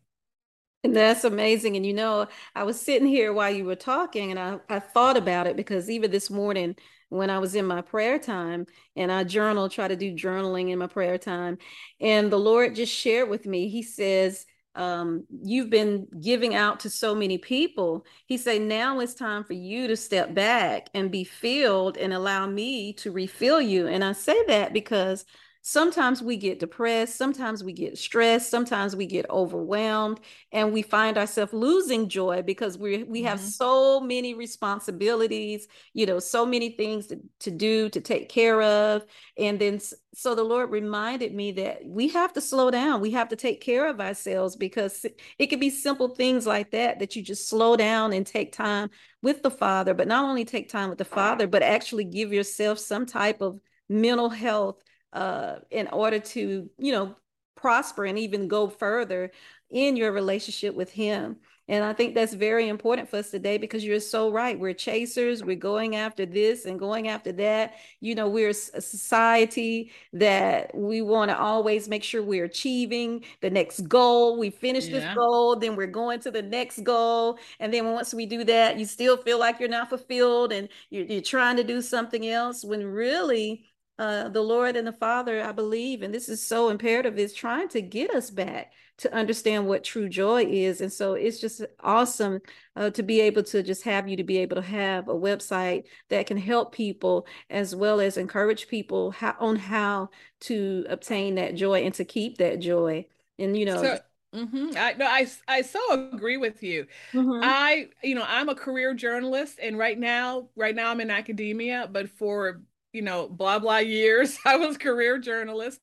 And 0.83 0.95
that's 0.95 1.23
amazing. 1.23 1.75
And 1.75 1.85
you 1.85 1.93
know, 1.93 2.27
I 2.55 2.63
was 2.63 2.81
sitting 2.81 3.07
here 3.07 3.33
while 3.33 3.53
you 3.53 3.65
were 3.65 3.75
talking 3.75 4.31
and 4.31 4.39
I, 4.39 4.59
I 4.67 4.79
thought 4.79 5.15
about 5.15 5.45
it 5.45 5.55
because 5.55 5.89
even 5.89 6.09
this 6.09 6.29
morning 6.29 6.75
when 7.09 7.29
I 7.29 7.39
was 7.39 7.53
in 7.55 7.65
my 7.65 7.81
prayer 7.81 8.17
time 8.17 8.65
and 8.95 9.11
I 9.11 9.23
journal, 9.23 9.69
try 9.69 9.87
to 9.87 9.95
do 9.95 10.15
journaling 10.15 10.71
in 10.71 10.79
my 10.79 10.87
prayer 10.87 11.17
time, 11.17 11.57
and 11.99 12.31
the 12.31 12.39
Lord 12.39 12.73
just 12.75 12.93
shared 12.93 13.29
with 13.29 13.45
me, 13.45 13.67
He 13.67 13.83
says, 13.83 14.45
um, 14.73 15.25
you've 15.43 15.69
been 15.69 16.07
giving 16.21 16.55
out 16.55 16.79
to 16.81 16.89
so 16.89 17.13
many 17.13 17.37
people. 17.37 18.05
He 18.25 18.37
said, 18.37 18.61
now 18.61 19.01
it's 19.01 19.13
time 19.13 19.43
for 19.43 19.51
you 19.51 19.87
to 19.87 19.97
step 19.97 20.33
back 20.33 20.87
and 20.93 21.11
be 21.11 21.25
filled 21.25 21.97
and 21.97 22.13
allow 22.13 22.47
me 22.47 22.93
to 22.93 23.11
refill 23.11 23.59
you. 23.61 23.87
And 23.87 24.01
I 24.03 24.13
say 24.13 24.41
that 24.47 24.71
because 24.71 25.25
sometimes 25.61 26.21
we 26.21 26.37
get 26.37 26.59
depressed, 26.59 27.15
sometimes 27.15 27.63
we 27.63 27.71
get 27.73 27.97
stressed, 27.97 28.49
sometimes 28.49 28.95
we 28.95 29.05
get 29.05 29.29
overwhelmed, 29.29 30.19
and 30.51 30.73
we 30.73 30.81
find 30.81 31.17
ourselves 31.17 31.53
losing 31.53 32.09
joy 32.09 32.41
because 32.41 32.77
we 32.77 33.03
we 33.03 33.21
have 33.23 33.39
mm-hmm. 33.39 33.47
so 33.47 33.99
many 33.99 34.33
responsibilities, 34.33 35.67
you 35.93 36.05
know, 36.05 36.19
so 36.19 36.45
many 36.45 36.71
things 36.71 37.07
to, 37.07 37.19
to 37.39 37.51
do, 37.51 37.89
to 37.89 38.01
take 38.01 38.29
care 38.29 38.61
of. 38.61 39.05
And 39.37 39.59
then 39.59 39.79
so 40.13 40.35
the 40.35 40.43
Lord 40.43 40.71
reminded 40.71 41.33
me 41.33 41.51
that 41.53 41.85
we 41.85 42.09
have 42.09 42.33
to 42.33 42.41
slow 42.41 42.71
down. 42.71 42.99
We 42.99 43.11
have 43.11 43.29
to 43.29 43.35
take 43.35 43.61
care 43.61 43.87
of 43.87 44.01
ourselves 44.01 44.55
because 44.55 45.05
it 45.37 45.47
could 45.47 45.59
be 45.59 45.69
simple 45.69 46.09
things 46.09 46.45
like 46.45 46.71
that 46.71 46.99
that 46.99 47.15
you 47.15 47.21
just 47.21 47.47
slow 47.47 47.77
down 47.77 48.13
and 48.13 48.25
take 48.25 48.51
time 48.51 48.89
with 49.21 49.43
the 49.43 49.51
Father, 49.51 49.93
but 49.93 50.07
not 50.07 50.25
only 50.25 50.43
take 50.43 50.69
time 50.69 50.89
with 50.89 50.97
the 50.97 51.05
Father, 51.05 51.47
but 51.47 51.61
actually 51.61 52.03
give 52.03 52.33
yourself 52.33 52.79
some 52.79 53.05
type 53.05 53.41
of 53.41 53.59
mental 53.87 54.29
health 54.29 54.81
uh, 55.13 55.55
in 55.69 55.87
order 55.87 56.19
to, 56.19 56.69
you 56.77 56.91
know, 56.91 57.15
prosper 57.55 58.05
and 58.05 58.17
even 58.17 58.47
go 58.47 58.67
further 58.67 59.31
in 59.69 59.95
your 59.95 60.11
relationship 60.11 60.75
with 60.75 60.91
Him. 60.91 61.37
And 61.67 61.85
I 61.85 61.93
think 61.93 62.15
that's 62.15 62.33
very 62.33 62.67
important 62.67 63.07
for 63.07 63.17
us 63.17 63.31
today 63.31 63.57
because 63.57 63.85
you're 63.85 64.01
so 64.01 64.29
right. 64.29 64.59
We're 64.59 64.73
chasers. 64.73 65.41
We're 65.41 65.55
going 65.55 65.95
after 65.95 66.25
this 66.25 66.65
and 66.65 66.77
going 66.77 67.07
after 67.07 67.31
that. 67.33 67.75
You 68.01 68.13
know, 68.13 68.27
we're 68.27 68.49
a 68.49 68.53
society 68.53 69.91
that 70.11 70.75
we 70.75 71.01
want 71.01 71.31
to 71.31 71.39
always 71.39 71.87
make 71.87 72.03
sure 72.03 72.21
we're 72.21 72.43
achieving 72.43 73.23
the 73.39 73.49
next 73.49 73.87
goal. 73.87 74.37
We 74.37 74.49
finish 74.49 74.87
yeah. 74.87 74.99
this 74.99 75.15
goal, 75.15 75.55
then 75.55 75.77
we're 75.77 75.87
going 75.87 76.19
to 76.21 76.31
the 76.31 76.41
next 76.41 76.83
goal. 76.83 77.39
And 77.61 77.73
then 77.73 77.93
once 77.93 78.13
we 78.13 78.25
do 78.25 78.43
that, 78.43 78.77
you 78.77 78.85
still 78.85 79.15
feel 79.15 79.39
like 79.39 79.61
you're 79.61 79.69
not 79.69 79.87
fulfilled 79.87 80.51
and 80.51 80.67
you're, 80.89 81.05
you're 81.05 81.21
trying 81.21 81.55
to 81.55 81.63
do 81.63 81.81
something 81.81 82.27
else 82.27 82.65
when 82.65 82.85
really, 82.85 83.70
uh, 84.01 84.29
the 84.29 84.41
Lord 84.41 84.75
and 84.75 84.87
the 84.87 84.91
Father, 84.91 85.43
I 85.43 85.51
believe, 85.51 86.01
and 86.01 86.11
this 86.11 86.27
is 86.27 86.43
so 86.43 86.69
imperative, 86.69 87.19
is 87.19 87.35
trying 87.35 87.69
to 87.69 87.83
get 87.83 88.09
us 88.09 88.31
back 88.31 88.73
to 88.97 89.13
understand 89.13 89.67
what 89.67 89.83
true 89.83 90.09
joy 90.09 90.43
is. 90.43 90.81
And 90.81 90.91
so 90.91 91.13
it's 91.13 91.39
just 91.39 91.61
awesome 91.81 92.39
uh, 92.75 92.89
to 92.89 93.03
be 93.03 93.21
able 93.21 93.43
to 93.43 93.61
just 93.61 93.83
have 93.83 94.09
you 94.09 94.17
to 94.17 94.23
be 94.23 94.39
able 94.39 94.55
to 94.55 94.63
have 94.63 95.07
a 95.07 95.13
website 95.13 95.83
that 96.09 96.25
can 96.25 96.37
help 96.37 96.73
people 96.73 97.27
as 97.51 97.75
well 97.75 97.99
as 97.99 98.17
encourage 98.17 98.67
people 98.67 99.11
how, 99.11 99.35
on 99.39 99.55
how 99.55 100.09
to 100.41 100.83
obtain 100.89 101.35
that 101.35 101.53
joy 101.53 101.83
and 101.83 101.93
to 101.93 102.03
keep 102.03 102.39
that 102.39 102.59
joy. 102.59 103.05
And, 103.37 103.55
you 103.55 103.65
know, 103.65 103.83
so- 103.83 103.99
Mm-hmm. 104.33 104.77
I 104.77 104.93
no, 104.93 105.05
I 105.07 105.27
I 105.45 105.61
so 105.61 106.09
agree 106.13 106.37
with 106.37 106.63
you. 106.63 106.87
Mm-hmm. 107.11 107.41
I 107.43 107.89
you 108.01 108.15
know 108.15 108.23
I'm 108.25 108.47
a 108.47 108.55
career 108.55 108.93
journalist, 108.93 109.59
and 109.61 109.77
right 109.77 109.99
now, 109.99 110.47
right 110.55 110.73
now 110.73 110.89
I'm 110.89 111.01
in 111.01 111.11
academia. 111.11 111.89
But 111.91 112.09
for 112.11 112.61
you 112.93 113.01
know, 113.01 113.27
blah, 113.27 113.59
blah 113.59 113.77
years. 113.77 114.37
I 114.45 114.57
was 114.57 114.77
career 114.77 115.17
journalist, 115.17 115.79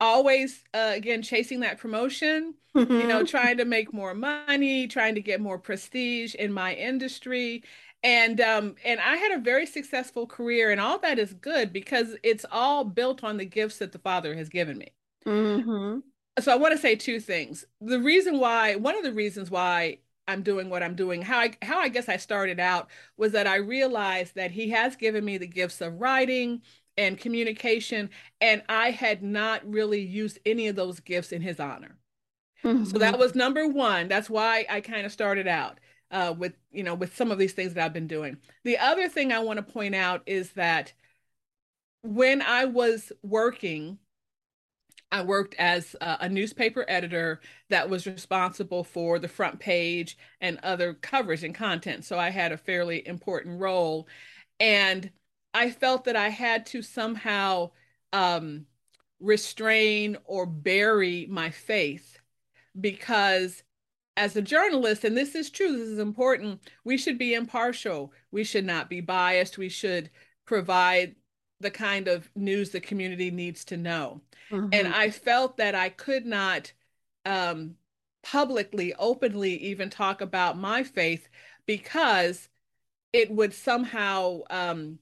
always, 0.00 0.62
uh, 0.74 0.92
again, 0.94 1.22
chasing 1.22 1.60
that 1.60 1.78
promotion, 1.78 2.54
mm-hmm. 2.74 2.92
you 2.92 3.06
know, 3.06 3.18
mm-hmm. 3.18 3.26
trying 3.26 3.58
to 3.58 3.64
make 3.64 3.92
more 3.92 4.14
money, 4.14 4.86
trying 4.86 5.14
to 5.14 5.22
get 5.22 5.40
more 5.40 5.58
prestige 5.58 6.34
in 6.34 6.52
my 6.52 6.74
industry. 6.74 7.62
And 8.04 8.40
um, 8.40 8.74
and 8.84 8.98
I 8.98 9.14
had 9.14 9.38
a 9.38 9.40
very 9.40 9.64
successful 9.64 10.26
career, 10.26 10.72
and 10.72 10.80
all 10.80 10.98
that 10.98 11.20
is 11.20 11.34
good 11.34 11.72
because 11.72 12.16
it's 12.24 12.44
all 12.50 12.82
built 12.82 13.22
on 13.22 13.36
the 13.36 13.44
gifts 13.44 13.78
that 13.78 13.92
the 13.92 14.00
Father 14.00 14.34
has 14.34 14.48
given 14.48 14.76
me. 14.76 14.88
Mm-hmm. 15.24 16.00
So 16.40 16.52
I 16.52 16.56
want 16.56 16.72
to 16.72 16.78
say 16.78 16.96
two 16.96 17.20
things. 17.20 17.64
The 17.80 18.00
reason 18.00 18.40
why, 18.40 18.74
one 18.74 18.96
of 18.96 19.04
the 19.04 19.12
reasons 19.12 19.52
why 19.52 19.98
I'm 20.28 20.42
doing 20.42 20.70
what 20.70 20.82
I'm 20.82 20.94
doing. 20.94 21.22
How 21.22 21.38
I 21.38 21.52
how 21.62 21.78
I 21.80 21.88
guess 21.88 22.08
I 22.08 22.16
started 22.16 22.60
out 22.60 22.88
was 23.16 23.32
that 23.32 23.46
I 23.46 23.56
realized 23.56 24.34
that 24.36 24.50
he 24.50 24.70
has 24.70 24.96
given 24.96 25.24
me 25.24 25.38
the 25.38 25.46
gifts 25.46 25.80
of 25.80 26.00
writing 26.00 26.62
and 26.96 27.18
communication 27.18 28.10
and 28.40 28.62
I 28.68 28.90
had 28.90 29.22
not 29.22 29.68
really 29.68 30.00
used 30.00 30.38
any 30.44 30.68
of 30.68 30.76
those 30.76 31.00
gifts 31.00 31.32
in 31.32 31.42
his 31.42 31.58
honor. 31.58 31.96
Mm-hmm. 32.64 32.84
So 32.84 32.98
that 32.98 33.18
was 33.18 33.34
number 33.34 33.66
1. 33.66 34.08
That's 34.08 34.30
why 34.30 34.66
I 34.70 34.80
kind 34.80 35.04
of 35.04 35.12
started 35.12 35.48
out 35.48 35.80
uh, 36.12 36.34
with 36.36 36.52
you 36.70 36.84
know 36.84 36.94
with 36.94 37.16
some 37.16 37.32
of 37.32 37.38
these 37.38 37.54
things 37.54 37.74
that 37.74 37.84
I've 37.84 37.92
been 37.92 38.06
doing. 38.06 38.36
The 38.64 38.78
other 38.78 39.08
thing 39.08 39.32
I 39.32 39.40
want 39.40 39.56
to 39.56 39.72
point 39.72 39.94
out 39.94 40.22
is 40.26 40.52
that 40.52 40.92
when 42.02 42.42
I 42.42 42.66
was 42.66 43.12
working 43.22 43.98
I 45.12 45.20
worked 45.22 45.54
as 45.58 45.94
a 46.00 46.28
newspaper 46.28 46.86
editor 46.88 47.42
that 47.68 47.90
was 47.90 48.06
responsible 48.06 48.82
for 48.82 49.18
the 49.18 49.28
front 49.28 49.60
page 49.60 50.16
and 50.40 50.58
other 50.62 50.94
coverage 50.94 51.44
and 51.44 51.54
content. 51.54 52.06
So 52.06 52.18
I 52.18 52.30
had 52.30 52.50
a 52.50 52.56
fairly 52.56 53.06
important 53.06 53.60
role. 53.60 54.08
And 54.58 55.10
I 55.52 55.70
felt 55.70 56.04
that 56.04 56.16
I 56.16 56.30
had 56.30 56.64
to 56.66 56.80
somehow 56.80 57.72
um, 58.14 58.64
restrain 59.20 60.16
or 60.24 60.46
bury 60.46 61.26
my 61.28 61.50
faith 61.50 62.18
because 62.80 63.62
as 64.16 64.34
a 64.36 64.42
journalist, 64.42 65.04
and 65.04 65.16
this 65.16 65.34
is 65.34 65.50
true, 65.50 65.72
this 65.72 65.88
is 65.88 65.98
important, 65.98 66.60
we 66.84 66.96
should 66.96 67.18
be 67.18 67.34
impartial. 67.34 68.12
We 68.30 68.44
should 68.44 68.64
not 68.64 68.88
be 68.88 69.02
biased. 69.02 69.58
We 69.58 69.68
should 69.68 70.10
provide 70.46 71.16
the 71.62 71.70
kind 71.70 72.08
of 72.08 72.28
news 72.34 72.70
the 72.70 72.80
community 72.80 73.30
needs 73.30 73.64
to 73.66 73.76
know. 73.76 74.20
Mm-hmm. 74.50 74.68
And 74.72 74.88
I 74.88 75.10
felt 75.10 75.56
that 75.56 75.74
I 75.74 75.88
could 75.88 76.26
not 76.26 76.72
um, 77.24 77.76
publicly, 78.22 78.94
openly 78.98 79.56
even 79.56 79.90
talk 79.90 80.20
about 80.20 80.58
my 80.58 80.82
faith 80.82 81.28
because 81.66 82.48
it 83.12 83.30
would 83.30 83.54
somehow 83.54 84.40
um, 84.50 84.98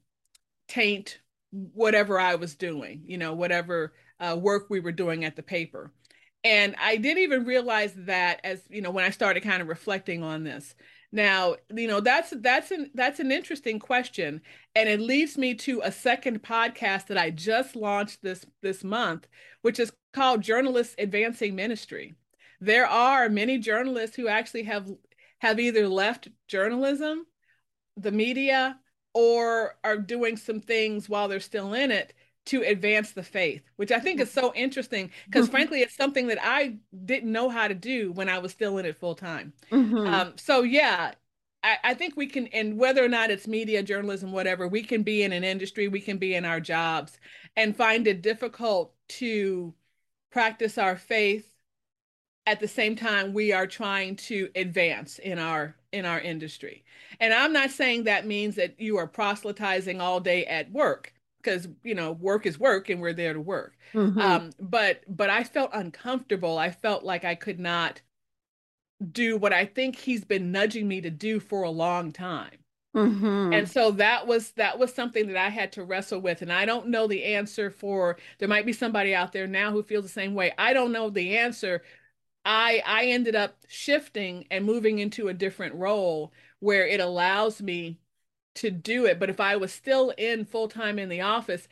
taint 0.68 1.20
whatever 1.50 2.18
I 2.20 2.36
was 2.36 2.54
doing, 2.54 3.02
you 3.06 3.18
know, 3.18 3.32
whatever 3.32 3.92
uh, 4.20 4.36
work 4.38 4.66
we 4.68 4.80
were 4.80 4.92
doing 4.92 5.24
at 5.24 5.36
the 5.36 5.42
paper. 5.42 5.92
And 6.44 6.74
I 6.80 6.96
didn't 6.96 7.22
even 7.22 7.44
realize 7.44 7.92
that 7.96 8.40
as, 8.44 8.62
you 8.70 8.80
know, 8.80 8.90
when 8.90 9.04
I 9.04 9.10
started 9.10 9.42
kind 9.42 9.60
of 9.60 9.68
reflecting 9.68 10.22
on 10.22 10.44
this. 10.44 10.74
Now, 11.12 11.56
you 11.74 11.88
know, 11.88 12.00
that's 12.00 12.32
that's 12.36 12.70
an 12.70 12.90
that's 12.94 13.18
an 13.18 13.32
interesting 13.32 13.78
question 13.80 14.42
and 14.76 14.88
it 14.88 15.00
leads 15.00 15.36
me 15.36 15.54
to 15.56 15.80
a 15.82 15.90
second 15.90 16.42
podcast 16.42 17.08
that 17.08 17.18
I 17.18 17.30
just 17.30 17.74
launched 17.74 18.22
this 18.22 18.46
this 18.62 18.84
month, 18.84 19.26
which 19.62 19.80
is 19.80 19.92
called 20.12 20.42
Journalists 20.42 20.94
Advancing 20.98 21.54
Ministry. 21.56 22.14
There 22.60 22.86
are 22.86 23.28
many 23.28 23.58
journalists 23.58 24.16
who 24.16 24.28
actually 24.28 24.64
have 24.64 24.88
have 25.40 25.58
either 25.58 25.88
left 25.88 26.28
journalism, 26.46 27.26
the 27.96 28.12
media, 28.12 28.78
or 29.14 29.76
are 29.82 29.98
doing 29.98 30.36
some 30.36 30.60
things 30.60 31.08
while 31.08 31.26
they're 31.28 31.40
still 31.40 31.74
in 31.74 31.90
it 31.90 32.14
to 32.46 32.62
advance 32.62 33.12
the 33.12 33.22
faith, 33.22 33.62
which 33.76 33.92
I 33.92 34.00
think 34.00 34.20
is 34.20 34.30
so 34.30 34.52
interesting 34.54 35.10
because 35.26 35.46
mm-hmm. 35.46 35.52
frankly, 35.52 35.80
it's 35.80 35.96
something 35.96 36.28
that 36.28 36.38
I 36.42 36.76
didn't 37.04 37.30
know 37.30 37.48
how 37.48 37.68
to 37.68 37.74
do 37.74 38.12
when 38.12 38.28
I 38.28 38.38
was 38.38 38.52
still 38.52 38.78
in 38.78 38.86
it 38.86 38.96
full 38.96 39.14
time. 39.14 39.52
Mm-hmm. 39.70 40.06
Um, 40.06 40.32
so 40.36 40.62
yeah, 40.62 41.12
I, 41.62 41.76
I, 41.84 41.94
think 41.94 42.16
we 42.16 42.26
can, 42.26 42.46
and 42.48 42.78
whether 42.78 43.04
or 43.04 43.08
not 43.08 43.30
it's 43.30 43.46
media, 43.46 43.82
journalism, 43.82 44.32
whatever, 44.32 44.66
we 44.66 44.82
can 44.82 45.02
be 45.02 45.22
in 45.22 45.32
an 45.32 45.44
industry, 45.44 45.88
we 45.88 46.00
can 46.00 46.16
be 46.16 46.34
in 46.34 46.44
our 46.44 46.60
jobs 46.60 47.18
and 47.56 47.76
find 47.76 48.06
it 48.06 48.22
difficult 48.22 48.94
to 49.08 49.74
practice 50.30 50.78
our 50.78 50.96
faith 50.96 51.46
at 52.46 52.60
the 52.60 52.68
same 52.68 52.96
time 52.96 53.32
we 53.32 53.52
are 53.52 53.66
trying 53.66 54.16
to 54.16 54.48
advance 54.56 55.18
in 55.18 55.38
our 55.38 55.76
in 55.92 56.06
our 56.06 56.20
industry. 56.20 56.84
And 57.18 57.34
I'm 57.34 57.52
not 57.52 57.70
saying 57.70 58.04
that 58.04 58.26
means 58.26 58.56
that 58.56 58.80
you 58.80 58.96
are 58.96 59.06
proselytizing 59.06 60.00
all 60.00 60.20
day 60.20 60.46
at 60.46 60.70
work 60.70 61.12
because 61.42 61.68
you 61.82 61.94
know 61.94 62.12
work 62.12 62.46
is 62.46 62.58
work 62.58 62.90
and 62.90 63.00
we're 63.00 63.12
there 63.12 63.32
to 63.32 63.40
work 63.40 63.76
mm-hmm. 63.94 64.20
um, 64.20 64.50
but 64.60 65.02
but 65.08 65.30
i 65.30 65.42
felt 65.42 65.70
uncomfortable 65.72 66.58
i 66.58 66.70
felt 66.70 67.04
like 67.04 67.24
i 67.24 67.34
could 67.34 67.58
not 67.58 68.00
do 69.12 69.36
what 69.36 69.52
I 69.52 69.64
think 69.64 69.96
he's 69.96 70.24
been 70.24 70.52
nudging 70.52 70.86
me 70.86 71.00
to 71.00 71.10
do 71.10 71.40
for 71.40 71.62
a 71.62 71.70
long 71.70 72.12
time. 72.12 72.58
Mm-hmm. 72.94 73.52
And 73.52 73.70
so 73.70 73.92
that 73.92 74.26
was 74.26 74.50
that 74.52 74.78
was 74.78 74.92
something 74.92 75.28
that 75.28 75.36
I 75.36 75.48
had 75.48 75.72
to 75.72 75.84
wrestle 75.84 76.20
with 76.20 76.42
and 76.42 76.52
I 76.52 76.64
don't 76.64 76.88
know 76.88 77.06
the 77.06 77.22
answer 77.22 77.70
for 77.70 78.18
there 78.38 78.48
might 78.48 78.66
be 78.66 78.72
somebody 78.72 79.14
out 79.14 79.32
there 79.32 79.46
now 79.46 79.70
who 79.70 79.84
feels 79.84 80.04
the 80.04 80.10
same 80.10 80.34
way. 80.34 80.52
I 80.58 80.72
don't 80.72 80.90
know 80.90 81.08
the 81.08 81.38
answer. 81.38 81.82
I 82.44 82.82
I 82.84 83.06
ended 83.06 83.36
up 83.36 83.56
shifting 83.68 84.46
and 84.50 84.64
moving 84.64 84.98
into 84.98 85.28
a 85.28 85.34
different 85.34 85.76
role 85.76 86.32
where 86.58 86.84
it 86.84 86.98
allows 86.98 87.62
me 87.62 88.00
to 88.56 88.70
do 88.70 89.06
it. 89.06 89.18
But 89.18 89.30
if 89.30 89.40
I 89.40 89.56
was 89.56 89.72
still 89.72 90.10
in 90.16 90.44
full 90.44 90.68
time 90.68 90.98
in 90.98 91.08
the 91.08 91.22
office, 91.22 91.68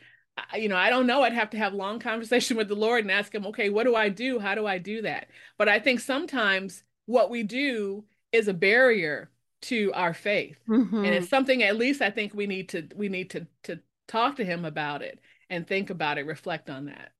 I, 0.51 0.57
you 0.57 0.69
know, 0.69 0.77
I 0.77 0.89
don't 0.89 1.07
know. 1.07 1.23
I'd 1.23 1.33
have 1.33 1.49
to 1.51 1.57
have 1.57 1.73
long 1.73 1.99
conversation 1.99 2.57
with 2.57 2.67
the 2.67 2.75
Lord 2.75 3.03
and 3.03 3.11
ask 3.11 3.33
him, 3.33 3.45
okay, 3.47 3.69
what 3.69 3.83
do 3.83 3.95
I 3.95 4.09
do? 4.09 4.39
How 4.39 4.55
do 4.55 4.65
I 4.65 4.77
do 4.77 5.01
that? 5.03 5.27
But 5.57 5.69
I 5.69 5.79
think 5.79 5.99
sometimes 5.99 6.83
what 7.05 7.29
we 7.29 7.43
do 7.43 8.05
is 8.31 8.47
a 8.47 8.53
barrier 8.53 9.31
to 9.61 9.91
our 9.93 10.13
faith. 10.13 10.59
Mm-hmm. 10.67 10.97
And 10.97 11.07
it's 11.07 11.29
something 11.29 11.63
at 11.63 11.77
least 11.77 12.01
I 12.01 12.11
think 12.11 12.33
we 12.33 12.47
need 12.47 12.69
to 12.69 12.87
we 12.95 13.09
need 13.09 13.31
to 13.31 13.47
to 13.63 13.79
talk 14.07 14.37
to 14.37 14.45
him 14.45 14.65
about 14.65 15.01
it 15.01 15.19
and 15.49 15.67
think 15.67 15.89
about 15.89 16.17
it, 16.17 16.25
reflect 16.25 16.69
on 16.69 16.85
that. 16.85 17.11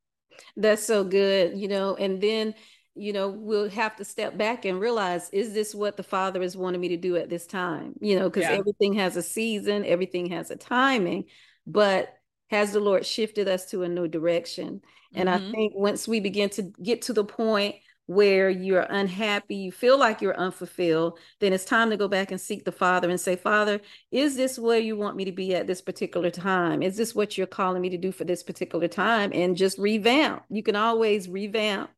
That's 0.55 0.85
so 0.85 1.03
good, 1.03 1.57
you 1.57 1.67
know, 1.67 1.95
and 1.95 2.21
then 2.21 2.53
you 2.95 3.13
know, 3.13 3.29
we'll 3.29 3.69
have 3.69 3.95
to 3.97 4.05
step 4.05 4.37
back 4.37 4.65
and 4.65 4.79
realize, 4.79 5.29
is 5.31 5.53
this 5.53 5.73
what 5.73 5.97
the 5.97 6.03
Father 6.03 6.41
is 6.41 6.57
wanting 6.57 6.81
me 6.81 6.89
to 6.89 6.97
do 6.97 7.15
at 7.15 7.29
this 7.29 7.47
time? 7.47 7.93
You 8.01 8.19
know, 8.19 8.29
because 8.29 8.49
Yeah. 8.49 8.57
everything 8.57 8.93
has 8.93 9.15
a 9.15 9.21
season, 9.21 9.85
everything 9.85 10.27
has 10.31 10.51
a 10.51 10.55
timing, 10.55 11.25
but 11.65 12.13
has 12.49 12.73
the 12.73 12.79
Lord 12.79 13.05
shifted 13.05 13.47
us 13.47 13.67
to 13.67 13.83
a 13.83 13.89
new 13.89 14.07
direction? 14.07 14.81
And 15.13 15.29
I 15.29 15.39
Mhm. 15.39 15.51
think 15.51 15.73
once 15.75 16.07
we 16.07 16.19
begin 16.19 16.49
to 16.51 16.63
get 16.81 17.03
to 17.03 17.13
the 17.13 17.23
point 17.23 17.75
where 18.07 18.49
you're 18.49 18.87
unhappy, 18.89 19.55
you 19.55 19.71
feel 19.71 19.97
like 19.97 20.19
you're 20.19 20.35
unfulfilled, 20.35 21.19
then 21.39 21.53
it's 21.53 21.63
time 21.63 21.91
to 21.91 21.97
go 21.97 22.07
back 22.07 22.31
and 22.31 22.41
seek 22.41 22.65
the 22.65 22.71
Father 22.71 23.07
and 23.07 23.21
say, 23.21 23.35
Father, 23.35 23.79
is 24.11 24.35
this 24.35 24.57
where 24.57 24.79
you 24.79 24.97
want 24.97 25.15
me 25.15 25.25
to 25.25 25.31
be 25.31 25.53
at 25.53 25.67
this 25.67 25.79
particular 25.79 26.31
time? 26.31 26.81
Is 26.81 26.97
this 26.97 27.13
what 27.13 27.37
you're 27.37 27.45
calling 27.45 27.81
me 27.83 27.89
to 27.89 27.97
do 27.97 28.11
for 28.11 28.23
this 28.23 28.41
particular 28.41 28.87
time? 28.87 29.31
And 29.31 29.55
just 29.55 29.77
revamp. 29.77 30.43
You 30.49 30.63
can 30.63 30.75
always 30.75 31.29
revamp 31.29 31.91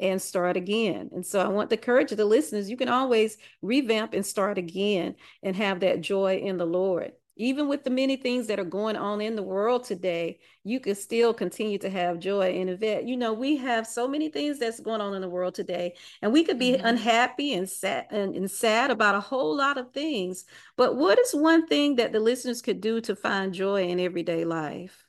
and 0.00 0.20
start 0.20 0.56
again. 0.56 1.10
And 1.12 1.24
so 1.26 1.40
I 1.40 1.48
want 1.48 1.70
the 1.70 1.76
courage 1.76 2.12
of 2.12 2.18
the 2.18 2.24
listeners. 2.24 2.70
You 2.70 2.76
can 2.76 2.88
always 2.88 3.36
revamp 3.62 4.14
and 4.14 4.24
start 4.24 4.58
again 4.58 5.16
and 5.42 5.56
have 5.56 5.80
that 5.80 6.00
joy 6.00 6.38
in 6.38 6.56
the 6.56 6.66
Lord. 6.66 7.12
Even 7.40 7.68
with 7.68 7.84
the 7.84 7.90
many 7.90 8.16
things 8.16 8.48
that 8.48 8.58
are 8.58 8.64
going 8.64 8.96
on 8.96 9.20
in 9.20 9.36
the 9.36 9.44
world 9.44 9.84
today, 9.84 10.40
you 10.64 10.80
can 10.80 10.96
still 10.96 11.32
continue 11.32 11.78
to 11.78 11.88
have 11.88 12.18
joy. 12.18 12.58
And 12.58 12.68
Yvette, 12.68 13.06
you 13.06 13.16
know, 13.16 13.32
we 13.32 13.56
have 13.58 13.86
so 13.86 14.08
many 14.08 14.28
things 14.28 14.58
that's 14.58 14.80
going 14.80 15.00
on 15.00 15.14
in 15.14 15.22
the 15.22 15.28
world 15.28 15.54
today, 15.54 15.94
and 16.20 16.32
we 16.32 16.42
could 16.42 16.58
be 16.58 16.72
Mhm. 16.72 16.84
unhappy 16.84 17.52
and 17.52 17.70
sad 17.70 18.08
and, 18.10 18.34
and 18.34 18.50
sad 18.50 18.90
about 18.90 19.14
a 19.14 19.20
whole 19.20 19.56
lot 19.56 19.78
of 19.78 19.92
things. 19.92 20.46
But 20.76 20.96
what 20.96 21.16
is 21.20 21.32
one 21.32 21.68
thing 21.68 21.94
that 21.96 22.12
the 22.12 22.18
listeners 22.18 22.60
could 22.60 22.80
do 22.80 23.00
to 23.02 23.14
find 23.14 23.54
joy 23.54 23.84
in 23.84 24.00
everyday 24.00 24.44
life? 24.44 25.06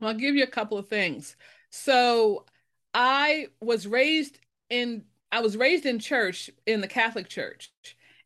Well, 0.00 0.08
I'll 0.08 0.16
give 0.16 0.36
you 0.36 0.44
a 0.44 0.46
couple 0.46 0.78
of 0.78 0.88
things. 0.88 1.36
So 1.68 2.46
I 2.98 3.48
was 3.60 3.86
raised 3.86 4.40
in 4.70 5.04
I 5.30 5.40
was 5.40 5.56
raised 5.56 5.86
in 5.86 6.00
church 6.00 6.50
in 6.66 6.80
the 6.80 6.88
Catholic 6.88 7.28
Church. 7.28 7.70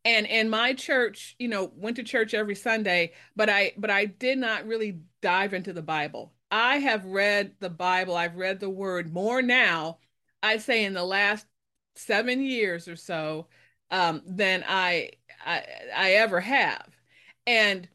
And 0.05 0.27
in 0.27 0.51
my 0.51 0.73
church, 0.75 1.37
you 1.39 1.47
know, 1.49 1.73
went 1.77 1.97
to 1.97 2.03
church 2.03 2.35
every 2.35 2.55
Sunday, 2.57 3.13
but 3.37 3.51
I 3.51 3.75
but 3.77 3.91
I 3.91 4.07
did 4.07 4.39
not 4.39 4.67
really 4.67 5.01
dive 5.21 5.55
into 5.55 5.73
the 5.75 5.83
Bible. 5.83 6.33
I 6.51 6.79
have 6.79 7.05
read 7.05 7.55
the 7.61 7.71
Bible, 7.71 8.17
I've 8.17 8.37
read 8.37 8.61
the 8.61 8.71
word 8.71 9.13
more 9.13 9.43
now, 9.43 9.99
I'd 10.43 10.63
say 10.63 10.85
in 10.85 10.95
the 10.95 11.05
last 11.05 11.47
seven 11.97 12.43
years 12.43 12.89
or 12.89 12.97
so, 12.97 13.49
um, 13.91 14.23
than 14.27 14.65
I, 14.67 15.11
I 15.45 15.65
I 15.95 16.13
ever 16.13 16.41
have. 16.41 16.89
And 17.47 17.89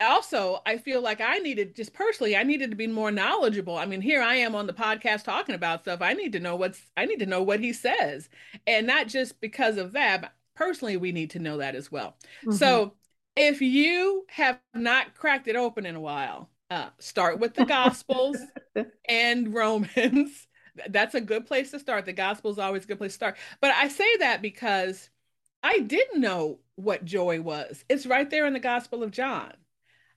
also 0.00 0.60
i 0.66 0.76
feel 0.76 1.00
like 1.00 1.20
i 1.20 1.38
needed 1.38 1.74
just 1.74 1.92
personally 1.92 2.36
i 2.36 2.42
needed 2.42 2.70
to 2.70 2.76
be 2.76 2.86
more 2.86 3.10
knowledgeable. 3.10 3.76
I 3.76 3.86
mean 3.86 4.00
here 4.00 4.22
i 4.22 4.34
am 4.36 4.54
on 4.54 4.66
the 4.66 4.72
podcast 4.72 5.24
talking 5.24 5.54
about 5.54 5.82
stuff. 5.82 6.02
I 6.02 6.12
need 6.12 6.32
to 6.32 6.40
know 6.40 6.56
what's 6.56 6.82
i 6.96 7.04
need 7.06 7.20
to 7.20 7.26
know 7.26 7.42
what 7.42 7.60
he 7.60 7.72
says. 7.72 8.28
And 8.66 8.86
not 8.86 9.08
just 9.08 9.40
because 9.40 9.76
of 9.76 9.92
that 9.92 10.20
but 10.22 10.32
personally 10.54 10.96
we 10.96 11.12
need 11.12 11.30
to 11.30 11.38
know 11.38 11.58
that 11.58 11.74
as 11.74 11.90
well. 11.90 12.16
Mm-hmm. 12.42 12.52
so 12.52 12.94
if 13.36 13.60
you 13.60 14.24
have 14.28 14.58
not 14.74 15.14
cracked 15.14 15.48
it 15.48 15.56
open 15.56 15.86
in 15.86 15.96
a 15.96 16.00
while 16.00 16.50
uh, 16.70 16.88
start 16.98 17.38
with 17.38 17.54
the 17.54 17.64
gospels 17.64 18.38
and 19.08 19.54
romans. 19.54 20.48
That's 20.88 21.14
a 21.14 21.20
good 21.22 21.46
place 21.46 21.70
to 21.70 21.78
start. 21.78 22.04
The 22.04 22.12
gospel 22.12 22.50
is 22.50 22.58
always 22.58 22.84
a 22.84 22.86
good 22.88 22.98
place 22.98 23.12
to 23.12 23.16
start. 23.16 23.36
But 23.60 23.72
i 23.72 23.88
say 23.88 24.16
that 24.18 24.42
because 24.42 25.08
i 25.62 25.78
didn't 25.78 26.20
know 26.20 26.58
what 26.74 27.06
joy 27.06 27.40
was. 27.40 27.84
It's 27.88 28.04
right 28.04 28.28
there 28.28 28.46
in 28.46 28.52
the 28.52 28.58
gospel 28.58 29.02
of 29.02 29.10
john 29.10 29.52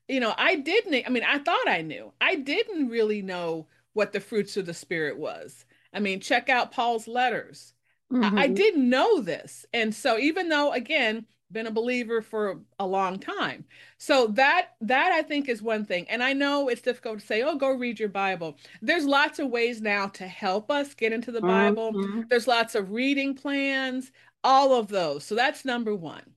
you 0.10 0.20
know, 0.20 0.34
I 0.38 0.56
didn't, 0.56 1.06
I 1.08 1.10
mean, 1.10 1.24
I 1.24 1.40
thought 1.40 1.68
I 1.70 1.82
knew. 1.82 2.14
I 2.22 2.36
didn't 2.36 2.90
really 2.90 3.22
know 3.22 3.68
what 3.94 4.12
the 4.14 4.20
fruits 4.20 4.58
of 4.58 4.66
the 4.66 4.74
spirit 4.74 5.18
was. 5.18 5.66
I 5.94 6.00
mean, 6.00 6.20
check 6.22 6.50
out 6.50 6.72
Paul's 6.72 7.08
letters. 7.08 7.74
I, 8.22 8.32
I 8.46 8.48
Mhm. 8.48 8.56
didn't 8.56 8.90
know 8.90 9.22
this. 9.22 9.66
And 9.74 9.94
so 9.96 10.18
even 10.20 10.50
though 10.50 10.72
again, 10.74 11.26
been 11.52 11.68
a 11.68 11.72
believer 11.72 12.22
for 12.22 12.62
a 12.80 12.86
long 12.86 13.20
time. 13.20 13.66
So 13.98 14.28
that 14.28 14.70
that 14.82 15.12
I 15.12 15.24
think 15.24 15.50
is 15.50 15.62
one 15.64 15.86
thing. 15.86 16.08
And 16.10 16.22
I 16.24 16.34
know 16.34 16.70
it's 16.70 16.82
difficult 16.82 17.20
to 17.20 17.26
say, 17.26 17.42
"Oh, 17.42 17.56
go 17.56 17.70
read 17.72 18.00
your 18.00 18.10
Bible." 18.10 18.58
There's 18.84 19.06
lots 19.06 19.40
of 19.40 19.50
ways 19.50 19.82
now 19.82 20.08
to 20.10 20.28
help 20.28 20.70
us 20.70 20.94
get 20.94 21.12
into 21.14 21.32
the 21.32 21.42
Bible. 21.42 21.98
Mhm. 21.98 22.30
There's 22.30 22.48
lots 22.48 22.76
of 22.76 22.92
reading 22.92 23.34
plans, 23.36 24.12
all 24.44 24.74
of 24.74 24.90
those. 24.90 25.24
So 25.26 25.34
that's 25.36 25.66
number 25.66 25.96
one. 25.96 26.36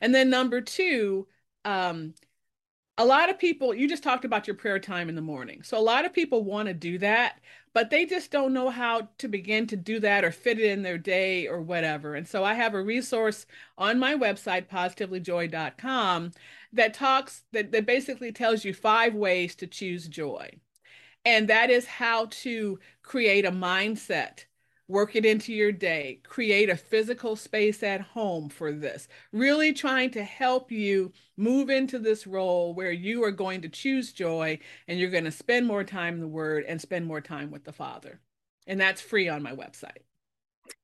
And 0.00 0.14
then 0.14 0.30
number 0.30 0.60
two, 0.60 1.28
um, 1.64 2.14
a 2.96 3.04
lot 3.04 3.28
of 3.28 3.38
people, 3.38 3.74
you 3.74 3.88
just 3.88 4.04
talked 4.04 4.24
about 4.24 4.46
your 4.46 4.54
prayer 4.54 4.78
time 4.78 5.08
in 5.08 5.16
the 5.16 5.20
morning. 5.20 5.62
So 5.64 5.76
a 5.76 5.80
lot 5.80 6.04
of 6.04 6.12
people 6.12 6.44
want 6.44 6.68
to 6.68 6.74
do 6.74 6.98
that, 6.98 7.40
but 7.72 7.90
they 7.90 8.06
just 8.06 8.30
don't 8.30 8.52
know 8.52 8.70
how 8.70 9.08
to 9.18 9.26
begin 9.26 9.66
to 9.68 9.76
do 9.76 9.98
that 10.00 10.24
or 10.24 10.30
fit 10.30 10.60
it 10.60 10.70
in 10.70 10.82
their 10.82 10.98
day 10.98 11.48
or 11.48 11.60
whatever. 11.60 12.14
And 12.14 12.28
so 12.28 12.44
I 12.44 12.54
have 12.54 12.72
a 12.72 12.82
resource 12.82 13.46
on 13.76 13.98
my 13.98 14.14
website, 14.14 14.68
positivelyjoy.com, 14.68 16.32
that 16.72 16.94
talks, 16.94 17.42
that, 17.52 17.72
that 17.72 17.86
basically 17.86 18.30
tells 18.30 18.64
you 18.64 18.72
five 18.72 19.14
ways 19.14 19.56
to 19.56 19.66
choose 19.66 20.06
joy. 20.06 20.50
And 21.24 21.48
that 21.48 21.70
is 21.70 21.86
how 21.86 22.26
to 22.26 22.78
create 23.02 23.44
a 23.44 23.50
mindset 23.50 24.44
work 24.88 25.16
it 25.16 25.24
into 25.24 25.52
your 25.52 25.72
day, 25.72 26.20
create 26.24 26.68
a 26.68 26.76
physical 26.76 27.36
space 27.36 27.82
at 27.82 28.00
home 28.00 28.48
for 28.48 28.72
this, 28.72 29.08
really 29.32 29.72
trying 29.72 30.10
to 30.10 30.22
help 30.22 30.70
you 30.70 31.12
move 31.36 31.70
into 31.70 31.98
this 31.98 32.26
role 32.26 32.74
where 32.74 32.92
you 32.92 33.24
are 33.24 33.30
going 33.30 33.62
to 33.62 33.68
choose 33.68 34.12
joy 34.12 34.58
and 34.86 34.98
you're 34.98 35.10
going 35.10 35.24
to 35.24 35.30
spend 35.30 35.66
more 35.66 35.84
time 35.84 36.14
in 36.14 36.20
the 36.20 36.28
Word 36.28 36.64
and 36.68 36.80
spend 36.80 37.06
more 37.06 37.20
time 37.20 37.50
with 37.50 37.64
the 37.64 37.72
Father. 37.72 38.20
And 38.66 38.80
that's 38.80 39.00
free 39.00 39.28
on 39.28 39.42
my 39.42 39.52
website. 39.52 40.02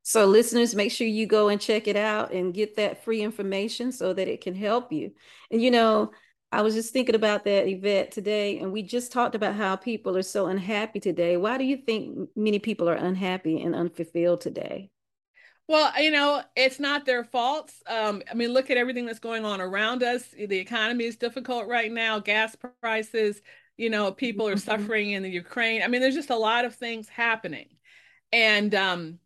So, 0.03 0.27
listeners, 0.27 0.75
make 0.75 0.93
sure 0.93 1.07
you 1.07 1.27
go 1.27 1.49
and 1.49 1.61
check 1.61 1.87
it 1.87 1.97
out 1.97 2.33
and 2.33 2.55
get 2.55 2.77
that 2.77 3.05
free 3.05 3.23
information 3.23 3.93
so 3.93 4.13
that 4.13 4.29
it 4.29 4.41
can 4.41 4.55
help 4.55 4.93
you. 4.93 5.13
And, 5.51 5.63
you 5.63 5.71
know, 5.71 6.11
I 6.53 6.63
was 6.63 6.75
just 6.75 6.93
thinking 6.93 7.15
about 7.15 7.45
that, 7.45 7.69
Yvette 7.69 8.11
today, 8.13 8.59
and 8.59 8.73
we 8.73 8.83
just 8.83 9.13
talked 9.13 9.35
about 9.35 9.55
how 9.55 9.77
people 9.77 10.17
are 10.17 10.23
so 10.23 10.47
unhappy 10.47 10.99
today. 11.01 11.37
Why 11.37 11.59
do 11.59 11.65
you 11.65 11.77
think 11.77 12.31
many 12.37 12.59
people 12.59 12.89
are 12.89 12.95
unhappy 12.95 13.61
and 13.63 13.75
unfulfilled 13.75 14.41
today? 14.41 14.91
Well, 15.69 15.93
you 16.03 16.11
know, 16.11 16.43
it's 16.57 16.81
not 16.81 17.07
their 17.07 17.23
faults. 17.23 17.83
Um, 17.87 18.23
I 18.31 18.35
mean, 18.35 18.53
look 18.53 18.71
at 18.71 18.77
everything 18.77 19.07
that's 19.07 19.21
going 19.21 19.45
on 19.45 19.61
around 19.61 20.03
us. 20.03 20.25
The 20.31 20.59
economy 20.59 21.05
is 21.05 21.17
difficult 21.17 21.69
right 21.69 21.91
now, 21.91 22.19
gas 22.19 22.57
prices, 22.83 23.41
you 23.77 23.89
know, 23.89 24.11
people 24.13 24.49
are 24.49 24.57
Mhm. 24.57 24.59
suffering 24.59 25.13
in 25.13 25.23
the 25.23 25.31
Ukraine. 25.31 25.83
I 25.83 25.89
mean, 25.89 26.01
there's 26.01 26.15
just 26.15 26.31
a 26.31 26.37
lot 26.37 26.65
of 26.65 26.75
things 26.75 27.09
happening. 27.09 27.69
And 28.33 28.75
um, 28.75 29.21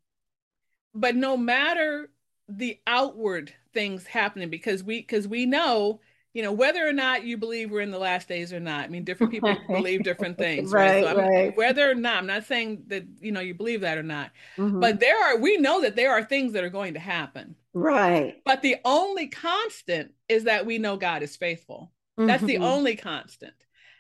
but 0.95 1.17
no 1.17 1.37
matter 1.37 2.11
the 2.49 2.79
outward 2.87 3.53
things 3.73 4.07
happening, 4.07 4.51
because 4.51 4.83
we 4.83 5.01
because 5.01 5.27
we 5.27 5.47
know, 5.47 6.01
you 6.35 6.43
know, 6.43 6.53
whether 6.53 6.87
or 6.87 6.93
not 6.93 7.25
you 7.25 7.39
believe 7.39 7.71
we're 7.71 7.81
in 7.81 7.93
the 7.93 7.99
last 7.99 8.29
days 8.29 8.53
or 8.53 8.61
not. 8.61 8.85
I 8.85 8.89
mean, 8.89 9.05
different 9.05 9.33
people 9.33 9.55
believe 9.71 10.03
different 10.03 10.37
things, 10.39 10.75
right? 10.75 10.91
Right, 10.91 11.01
So 11.01 11.17
right. 11.17 11.57
whether 11.57 11.91
or 11.91 11.95
not, 11.95 12.17
I'm 12.19 12.27
not 12.27 12.45
saying 12.45 12.85
that, 12.89 13.05
you 13.21 13.33
know, 13.33 13.41
you 13.41 13.55
believe 13.55 13.83
that 13.83 13.99
or 13.99 14.03
not, 14.03 14.33
Mhm. 14.59 14.81
but 14.81 15.01
there 15.01 15.17
are, 15.25 15.39
we 15.39 15.57
know 15.59 15.81
that 15.83 15.97
there 15.97 16.13
are 16.13 16.25
things 16.25 16.53
that 16.53 16.65
are 16.65 16.71
going 16.71 16.95
to 16.95 17.01
happen. 17.01 17.57
right. 17.73 18.37
But 18.45 18.63
the 18.63 18.77
only 18.85 19.29
constant 19.29 20.13
is 20.29 20.45
that 20.45 20.67
we 20.67 20.79
know 20.79 20.97
God 20.97 21.23
is 21.23 21.37
faithful. 21.37 21.93
That's 22.17 22.45
the 22.45 22.59
Mhm. 22.59 22.63
only 22.63 22.97
constant. 22.97 23.55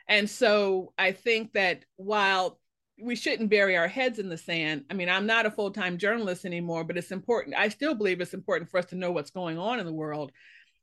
And 0.08 0.28
so 0.28 0.92
I 0.98 1.12
think 1.12 1.52
that 1.54 1.84
while 1.96 2.60
we 3.02 3.16
shouldn't 3.16 3.50
bury 3.50 3.76
our 3.76 3.88
heads 3.88 4.18
in 4.18 4.28
the 4.28 4.38
sand, 4.38 4.84
I 4.90 4.94
mean, 4.94 5.08
I'm 5.08 5.26
not 5.26 5.46
a 5.46 5.50
full 5.50 5.70
time 5.70 5.98
journalist 5.98 6.44
anymore, 6.44 6.84
but 6.84 6.96
it's 6.96 7.10
important. 7.10 7.56
I 7.56 7.68
still 7.68 7.94
believe 7.94 8.20
it's 8.20 8.34
important 8.34 8.70
for 8.70 8.78
us 8.78 8.86
to 8.86 8.96
know 8.96 9.12
what's 9.12 9.30
going 9.30 9.58
on 9.58 9.80
in 9.80 9.86
the 9.86 9.92
world. 9.92 10.32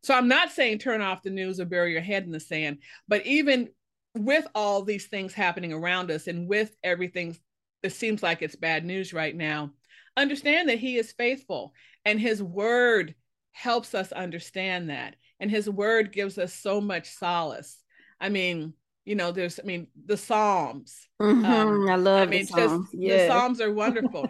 So 0.04 0.14
I'm 0.14 0.28
not 0.28 0.52
saying 0.52 0.80
turn 0.80 1.02
off 1.02 1.22
the 1.22 1.30
news 1.30 1.60
or 1.60 1.66
bury 1.66 1.92
your 1.92 2.02
head 2.02 2.24
in 2.24 2.32
the 2.32 2.40
sand, 2.40 2.80
but 3.08 3.26
even 3.26 3.70
with 4.16 4.46
all 4.56 4.82
these 4.84 5.08
things 5.08 5.34
happening 5.34 5.74
around 5.74 6.12
us 6.12 6.28
and 6.28 6.48
with 6.48 6.76
everything 6.84 7.38
that 7.84 7.94
seems 7.94 8.22
like 8.22 8.42
it's 8.42 8.56
bad 8.56 8.86
news 8.86 9.14
right 9.14 9.36
now, 9.36 9.72
understand 10.18 10.70
that 10.70 10.80
he 10.80 10.98
is 10.98 11.12
faithful 11.14 11.74
and 12.04 12.20
his 12.20 12.42
word 12.42 13.16
helps 13.52 13.94
us 13.94 14.12
understand 14.12 14.90
that. 14.90 15.16
And 15.40 15.50
his 15.50 15.70
word 15.70 16.12
gives 16.12 16.38
us 16.38 16.54
so 16.54 16.82
much 16.82 17.10
solace. 17.10 17.78
I 18.20 18.30
mean 18.30 18.74
you 19.06 19.16
know 19.16 19.32
there's 19.32 19.60
i 19.60 19.64
mean 19.64 19.88
the 20.06 20.18
psalms 20.18 21.08
mm-hmm. 21.22 21.46
um, 21.46 21.90
i 21.90 21.96
love 21.96 22.28
I 22.28 22.32
mean, 22.32 22.46
the 22.46 22.48
psalms. 22.48 22.92
just, 22.92 22.98
the 22.98 23.28
psalms 23.28 23.62
are 23.62 23.74
wonderful 23.74 24.30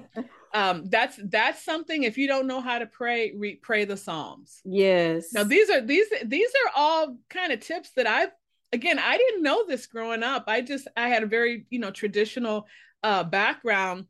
um 0.54 0.86
that's 0.90 1.20
that's 1.26 1.64
something 1.64 2.04
if 2.04 2.18
you 2.18 2.28
don't 2.28 2.48
know 2.48 2.62
how 2.62 2.80
to 2.80 2.86
pray 2.86 3.34
re- 3.36 3.56
pray 3.56 3.86
the 3.86 3.98
psalms. 3.98 4.62
Yes. 4.66 5.34
Now 5.34 5.44
these 5.44 5.70
are 5.70 5.82
these 5.82 6.08
these 6.26 6.50
are 6.66 6.72
all 6.76 7.18
kind 7.30 7.52
of 7.52 7.60
tips 7.60 7.92
that 7.96 8.08
i've 8.08 8.32
again 8.74 9.00
i 9.00 9.18
didn't 9.18 9.44
know 9.44 9.66
this 9.66 9.88
growing 9.88 10.24
up. 10.24 10.46
I 10.48 10.62
just 10.62 10.88
i 10.98 11.08
had 11.08 11.24
a 11.24 11.28
very 11.28 11.66
you 11.70 11.80
know 11.80 11.92
traditional 11.92 12.68
uh 13.04 13.24
background 13.24 14.06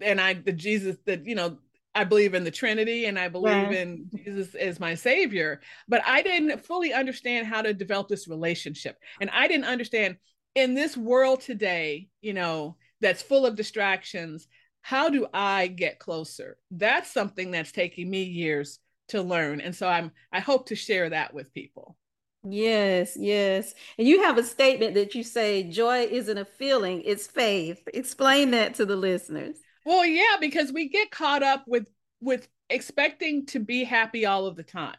and 0.00 0.20
i 0.20 0.34
the 0.34 0.52
jesus 0.52 0.96
that 1.06 1.24
you 1.26 1.34
know 1.34 1.58
I 1.94 2.04
believe 2.04 2.34
in 2.34 2.44
the 2.44 2.50
Trinity 2.50 3.04
and 3.04 3.18
I 3.18 3.28
believe 3.28 3.70
in 3.72 4.08
Jesus 4.16 4.54
as 4.54 4.80
my 4.80 4.94
savior, 4.94 5.60
but 5.88 6.02
I 6.06 6.22
didn't 6.22 6.64
fully 6.64 6.92
understand 6.92 7.46
how 7.46 7.60
to 7.62 7.74
develop 7.74 8.08
this 8.08 8.28
relationship. 8.28 8.96
And 9.20 9.28
I 9.30 9.46
didn't 9.46 9.66
understand 9.66 10.16
in 10.54 10.74
this 10.74 10.96
world 10.96 11.42
today, 11.42 12.08
you 12.20 12.32
know, 12.32 12.76
that's 13.00 13.22
full 13.22 13.44
of 13.44 13.56
distractions, 13.56 14.48
how 14.82 15.08
do 15.08 15.26
I 15.32 15.68
get 15.68 15.98
closer? 15.98 16.58
That's 16.70 17.10
something 17.10 17.50
that's 17.50 17.72
taking 17.72 18.10
me 18.10 18.24
years 18.24 18.78
to 19.08 19.22
learn. 19.22 19.60
And 19.60 19.74
so 19.74 19.88
I'm 19.88 20.12
I 20.32 20.40
hope 20.40 20.66
to 20.68 20.76
share 20.76 21.10
that 21.10 21.32
with 21.32 21.54
people. 21.54 21.96
Yes, 22.44 23.16
yes. 23.16 23.72
And 23.98 24.08
you 24.08 24.22
have 24.24 24.36
a 24.36 24.42
statement 24.42 24.94
that 24.94 25.14
you 25.14 25.22
say 25.22 25.62
joy 25.62 26.08
isn't 26.10 26.38
a 26.38 26.44
feeling, 26.44 27.02
it's 27.04 27.26
faith. 27.26 27.80
Explain 27.94 28.50
that 28.50 28.74
to 28.74 28.86
the 28.86 28.96
listeners. 28.96 29.58
Well, 29.86 30.04
yeah, 30.04 30.36
because 30.40 30.72
we 30.72 30.88
get 30.88 31.10
caught 31.10 31.42
up 31.42 31.64
with 31.66 31.86
with 32.20 32.48
expecting 32.68 33.46
to 33.46 33.60
be 33.60 33.84
happy 33.84 34.26
all 34.26 34.46
of 34.46 34.56
the 34.56 34.62
time. 34.62 34.96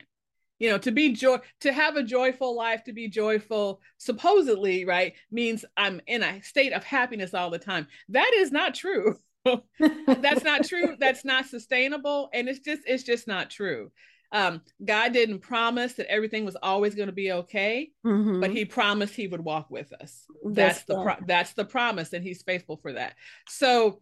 You 0.59 0.69
know, 0.69 0.77
to 0.77 0.91
be 0.91 1.11
joy 1.11 1.39
to 1.61 1.73
have 1.73 1.97
a 1.97 2.03
joyful 2.03 2.55
life, 2.55 2.85
to 2.85 2.93
be 2.93 3.09
joyful, 3.09 3.81
supposedly, 3.97 4.85
right, 4.85 5.13
means 5.29 5.65
I'm 5.75 5.99
in 6.07 6.23
a 6.23 6.41
state 6.41 6.71
of 6.71 6.85
happiness 6.85 7.33
all 7.33 7.49
the 7.49 7.59
time. 7.59 7.87
That 8.09 8.31
is 8.35 8.51
not 8.51 8.75
true. 8.75 9.17
That's 10.07 10.43
not 10.43 10.65
true. 10.65 10.95
That's 10.99 11.25
not 11.25 11.45
sustainable. 11.45 12.29
And 12.33 12.47
it's 12.47 12.59
just, 12.59 12.81
it's 12.85 13.03
just 13.03 13.27
not 13.27 13.49
true. 13.49 13.91
Um, 14.33 14.61
God 14.83 15.13
didn't 15.13 15.39
promise 15.39 15.93
that 15.93 16.11
everything 16.11 16.43
was 16.43 16.57
always 16.61 16.95
going 16.95 17.07
to 17.07 17.13
be 17.13 17.31
okay, 17.31 17.91
mm-hmm. 18.03 18.39
but 18.39 18.49
He 18.49 18.65
promised 18.65 19.13
He 19.13 19.27
would 19.27 19.43
walk 19.43 19.69
with 19.69 19.93
us. 19.93 20.25
That's, 20.43 20.55
that's 20.55 20.83
the 20.85 21.03
pro- 21.03 21.25
that's 21.27 21.53
the 21.53 21.65
promise, 21.65 22.13
and 22.13 22.23
He's 22.23 22.41
faithful 22.41 22.77
for 22.77 22.93
that. 22.93 23.13
So 23.47 24.01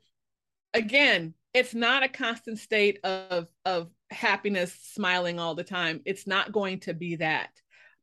again, 0.74 1.34
it's 1.54 1.74
not 1.74 2.04
a 2.04 2.08
constant 2.08 2.60
state 2.60 3.00
of 3.04 3.48
of 3.66 3.90
happiness, 4.10 4.74
smiling 4.94 5.38
all 5.38 5.54
the 5.54 5.66
time. 5.66 6.00
It's 6.06 6.26
not 6.26 6.54
going 6.54 6.80
to 6.82 6.94
be 6.94 7.18
that. 7.18 7.50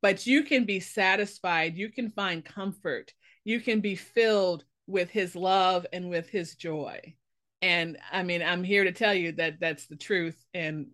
But 0.02 0.26
you 0.26 0.44
can 0.44 0.64
be 0.64 0.80
satisfied, 0.80 1.76
you 1.76 1.90
can 1.90 2.10
find 2.10 2.44
comfort, 2.44 3.14
you 3.44 3.58
can 3.58 3.80
be 3.80 3.96
filled 3.96 4.64
with 4.86 5.10
his 5.10 5.34
love 5.34 5.86
and 5.94 6.10
with 6.10 6.28
his 6.28 6.54
joy. 6.54 7.14
And 7.60 7.98
I 8.12 8.22
mean, 8.22 8.42
I'm 8.42 8.62
here 8.62 8.84
to 8.84 8.92
tell 8.92 9.14
you 9.14 9.32
that 9.32 9.60
that's 9.60 9.86
the 9.86 9.96
truth 9.96 10.42
and 10.54 10.88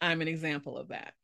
I'm 0.00 0.20
an 0.20 0.28
example 0.28 0.76
of 0.76 0.88
that. 0.88 1.14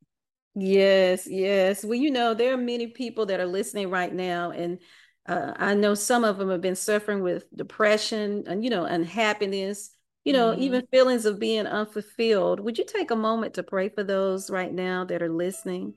Yes, 0.55 1.27
yes. 1.27 1.85
Well, 1.85 1.95
you 1.95 2.11
know, 2.11 2.35
there 2.35 2.53
are 2.53 2.59
many 2.59 2.88
people 2.88 3.27
that 3.27 3.40
are 3.40 3.47
listening 3.47 3.90
right 3.90 4.12
now 4.12 4.51
and 4.51 4.79
uh, 5.27 5.53
I 5.57 5.75
know 5.75 5.95
some 5.95 6.25
of 6.25 6.38
them 6.38 6.51
have 6.51 6.61
been 6.61 6.75
suffering 6.75 7.23
with 7.23 7.45
depression 7.55 8.45
and, 8.47 8.64
you 8.64 8.71
know, 8.71 8.85
unhappiness, 8.85 9.90
you 10.25 10.33
know, 10.33 10.51
mm-hmm. 10.51 10.62
even 10.62 10.87
feelings 10.90 11.27
of 11.27 11.38
being 11.38 11.66
unfulfilled. 11.66 12.59
Would 12.59 12.77
you 12.77 12.85
take 12.85 13.12
a 13.12 13.16
moment 13.16 13.55
to 13.55 13.62
pray 13.62 13.88
for 13.88 14.03
those 14.03 14.51
right 14.51 14.73
now 14.73 15.05
that 15.05 15.23
are 15.23 15.33
listening? 15.33 15.95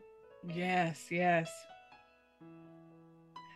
Yes, 0.47 1.07
yes. 1.09 1.51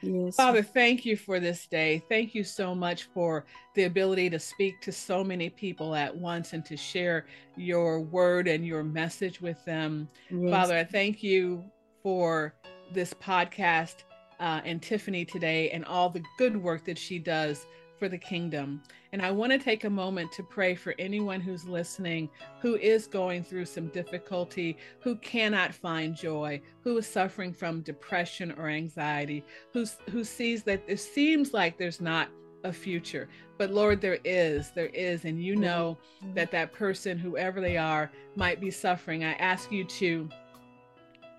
Yes. 0.01 0.35
Father, 0.35 0.62
thank 0.62 1.05
you 1.05 1.17
for 1.17 1.39
this 1.39 1.65
day. 1.67 2.01
Thank 2.09 2.33
you 2.33 2.43
so 2.43 2.73
much 2.73 3.03
for 3.13 3.45
the 3.75 3.83
ability 3.83 4.29
to 4.29 4.39
speak 4.39 4.81
to 4.81 4.91
so 4.91 5.23
many 5.23 5.49
people 5.49 5.95
at 5.95 6.15
once 6.15 6.53
and 6.53 6.65
to 6.65 6.77
share 6.77 7.25
your 7.57 7.99
word 8.01 8.47
and 8.47 8.65
your 8.65 8.83
message 8.83 9.41
with 9.41 9.63
them. 9.65 10.07
Yes. 10.29 10.51
Father, 10.51 10.77
I 10.77 10.83
thank 10.83 11.21
you 11.21 11.63
for 12.01 12.53
this 12.93 13.13
podcast 13.13 14.03
uh, 14.39 14.62
and 14.63 14.81
Tiffany 14.81 15.25
today 15.25 15.69
and 15.71 15.83
all 15.85 16.09
the 16.09 16.23
good 16.38 16.55
work 16.55 16.85
that 16.85 16.97
she 16.97 17.19
does 17.19 17.65
for 17.99 18.09
the 18.09 18.17
kingdom. 18.17 18.81
And 19.12 19.21
I 19.21 19.29
want 19.31 19.51
to 19.51 19.59
take 19.59 19.83
a 19.83 19.89
moment 19.89 20.31
to 20.33 20.43
pray 20.43 20.73
for 20.73 20.95
anyone 20.97 21.41
who's 21.41 21.65
listening 21.65 22.29
who 22.62 22.75
is 22.75 23.05
going 23.05 23.43
through 23.43 23.65
some 23.65 23.88
difficulty, 23.88 24.77
who 25.01 25.15
cannot 25.17 25.73
find 25.73 26.15
joy, 26.15 26.62
who 26.83 26.97
is 26.97 27.05
suffering 27.05 27.53
from 27.53 27.81
depression 27.81 28.53
or 28.57 28.69
anxiety, 28.69 29.43
who's, 29.73 29.97
who 30.09 30.23
sees 30.23 30.63
that 30.63 30.81
it 30.88 30.99
seems 30.99 31.53
like 31.53 31.77
there's 31.77 32.01
not 32.01 32.29
a 32.63 32.71
future. 32.73 33.27
But 33.57 33.71
Lord, 33.71 33.99
there 33.99 34.19
is, 34.23 34.71
there 34.71 34.88
is. 34.88 35.25
And 35.25 35.43
you 35.43 35.55
know 35.55 35.97
that 36.33 36.51
that 36.51 36.71
person, 36.71 37.17
whoever 37.17 37.59
they 37.62 37.77
are, 37.77 38.12
might 38.35 38.62
be 38.62 38.71
suffering. 38.71 39.23
I 39.23 39.33
ask 39.33 39.71
you 39.71 39.83
to 39.83 40.29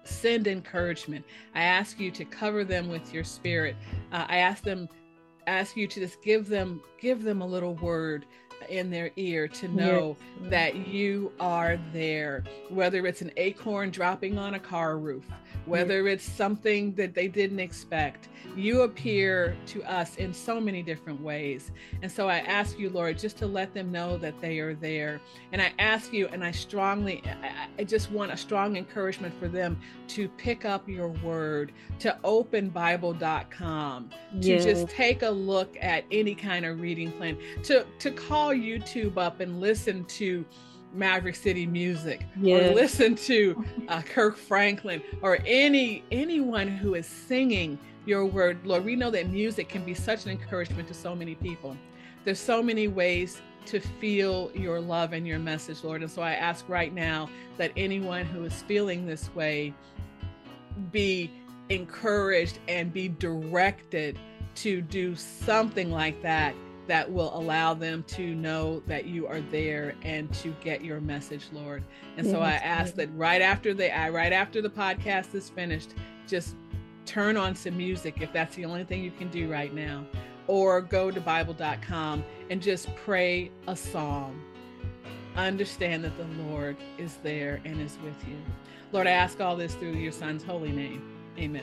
send 0.04 0.46
encouragement. 0.46 1.24
I 1.54 1.62
ask 1.62 2.00
you 2.00 2.10
to 2.12 2.24
cover 2.24 2.64
them 2.64 2.88
with 2.88 3.12
your 3.12 3.24
spirit. 3.24 3.76
Uh, 4.12 4.26
I 4.28 4.38
ask 4.38 4.62
them, 4.64 4.88
ask 5.50 5.76
you 5.76 5.86
to 5.86 6.00
just 6.00 6.22
give 6.22 6.48
them, 6.48 6.80
give 7.00 7.22
them 7.22 7.40
a 7.42 7.46
little 7.46 7.74
word 7.76 8.26
in 8.70 8.90
their 8.90 9.11
ear 9.16 9.48
to 9.48 9.68
know 9.68 10.16
yes. 10.40 10.50
that 10.50 10.88
you 10.88 11.33
are 11.40 11.78
there, 11.92 12.44
whether 12.68 13.06
it's 13.06 13.22
an 13.22 13.33
acorn 13.37 13.90
dropping 13.90 14.38
on 14.38 14.54
a 14.54 14.61
car 14.61 14.98
roof, 14.98 15.24
whether 15.66 16.09
it's 16.09 16.24
something 16.24 16.94
that 16.94 17.14
they 17.14 17.28
didn't 17.28 17.61
expect. 17.61 18.28
You 18.56 18.83
appear 18.83 19.56
to 19.66 19.83
us 19.85 20.16
in 20.16 20.35
so 20.35 20.61
many 20.61 20.83
different 20.83 21.20
ways. 21.20 21.70
And 22.02 22.11
so 22.11 22.28
I 22.28 22.38
ask 22.38 22.78
you, 22.78 22.90
Lord, 22.90 23.18
just 23.18 23.37
to 23.38 23.46
let 23.46 23.74
them 23.74 23.92
know 23.92 24.16
that 24.18 24.40
they 24.40 24.59
are 24.59 24.74
there. 24.74 25.20
And 25.52 25.62
I 25.62 25.72
ask 25.78 26.12
you, 26.12 26.26
and 26.28 26.44
I 26.44 26.50
strongly, 26.50 27.22
I, 27.78 27.85
just 27.85 28.11
want 28.11 28.33
a 28.33 28.37
strong 28.37 28.76
encouragement 28.76 29.35
for 29.38 29.48
them 29.48 29.78
to 30.09 30.28
pick 30.28 30.64
up 30.64 30.88
your 30.88 31.09
word, 31.09 31.72
to 32.00 32.16
open 32.24 32.70
Bible.com, 32.70 34.11
to 34.40 34.61
just 34.61 34.88
take 34.88 35.22
a 35.22 35.30
look 35.30 35.76
at 35.80 36.04
any 36.11 36.35
kind 36.35 36.64
of 36.64 36.80
reading 36.80 37.12
plan, 37.12 37.37
to, 37.64 37.87
to 38.00 38.11
call 38.11 38.52
YouTube 38.60 39.16
up 39.16 39.40
and 39.40 39.60
listen 39.60 40.04
to 40.04 40.44
Maverick 40.92 41.36
City 41.36 41.66
Music 41.66 42.26
yes. 42.40 42.70
or 42.70 42.74
listen 42.74 43.14
to 43.14 43.64
uh, 43.88 44.02
Kirk 44.02 44.36
Franklin 44.36 45.02
or 45.22 45.38
any 45.46 46.04
anyone 46.10 46.68
who 46.68 46.94
is 46.94 47.06
singing 47.06 47.78
your 48.06 48.26
word, 48.26 48.58
Lord. 48.64 48.84
We 48.84 48.96
know 48.96 49.10
that 49.10 49.28
music 49.28 49.68
can 49.68 49.84
be 49.84 49.94
such 49.94 50.24
an 50.24 50.32
encouragement 50.32 50.88
to 50.88 50.94
so 50.94 51.14
many 51.14 51.34
people. 51.34 51.76
There's 52.24 52.40
so 52.40 52.62
many 52.62 52.88
ways 52.88 53.40
to 53.66 53.80
feel 53.80 54.50
your 54.54 54.80
love 54.80 55.12
and 55.12 55.26
your 55.26 55.38
message, 55.38 55.84
Lord. 55.84 56.02
And 56.02 56.10
so 56.10 56.22
I 56.22 56.32
ask 56.32 56.68
right 56.68 56.92
now 56.92 57.28
that 57.58 57.72
anyone 57.76 58.24
who 58.24 58.44
is 58.44 58.62
feeling 58.62 59.06
this 59.06 59.32
way 59.34 59.74
be 60.90 61.30
encouraged 61.68 62.58
and 62.68 62.92
be 62.92 63.08
directed 63.08 64.18
to 64.56 64.80
do 64.80 65.14
something 65.14 65.90
like 65.90 66.20
that 66.22 66.54
that 66.90 67.09
will 67.09 67.33
allow 67.38 67.72
them 67.72 68.03
to 68.03 68.35
know 68.35 68.83
that 68.88 69.05
you 69.05 69.24
are 69.29 69.40
there 69.40 69.94
and 70.03 70.33
to 70.35 70.53
get 70.61 70.85
your 70.85 71.00
message, 71.00 71.46
Lord. 71.53 71.85
And 72.16 72.26
so 72.26 72.40
I 72.40 72.55
ask 72.55 72.96
that 72.96 73.09
right 73.14 73.40
after 73.40 73.72
the 73.72 73.96
I 73.96 74.09
right 74.09 74.33
after 74.33 74.61
the 74.61 74.68
podcast 74.68 75.33
is 75.37 75.48
finished, 75.48 75.94
just 76.26 76.57
turn 77.07 77.37
on 77.37 77.55
some 77.55 77.76
music 77.76 78.16
if 78.20 78.33
that's 78.33 78.57
the 78.57 78.64
only 78.64 78.83
thing 78.83 79.05
you 79.05 79.12
can 79.12 79.29
do 79.29 79.48
right 79.48 79.72
now, 79.72 80.05
or 80.48 80.81
go 80.81 81.12
to 81.12 81.20
Bible.com 81.20 82.24
and 82.50 82.61
just 82.61 82.92
pray 82.96 83.53
a 83.68 83.76
psalm. 83.76 84.42
Understand 85.37 86.03
that 86.03 86.16
the 86.16 86.42
Lord 86.42 86.76
is 86.98 87.18
there 87.22 87.61
and 87.64 87.81
is 87.81 87.98
with 88.03 88.16
you. 88.26 88.37
Lord, 88.90 89.07
I 89.07 89.12
ask 89.12 89.40
all 89.40 89.55
this 89.55 89.76
through 89.76 89.92
your 89.92 90.11
son's 90.11 90.42
holy 90.42 90.72
name. 90.72 91.09
Amen. 91.38 91.62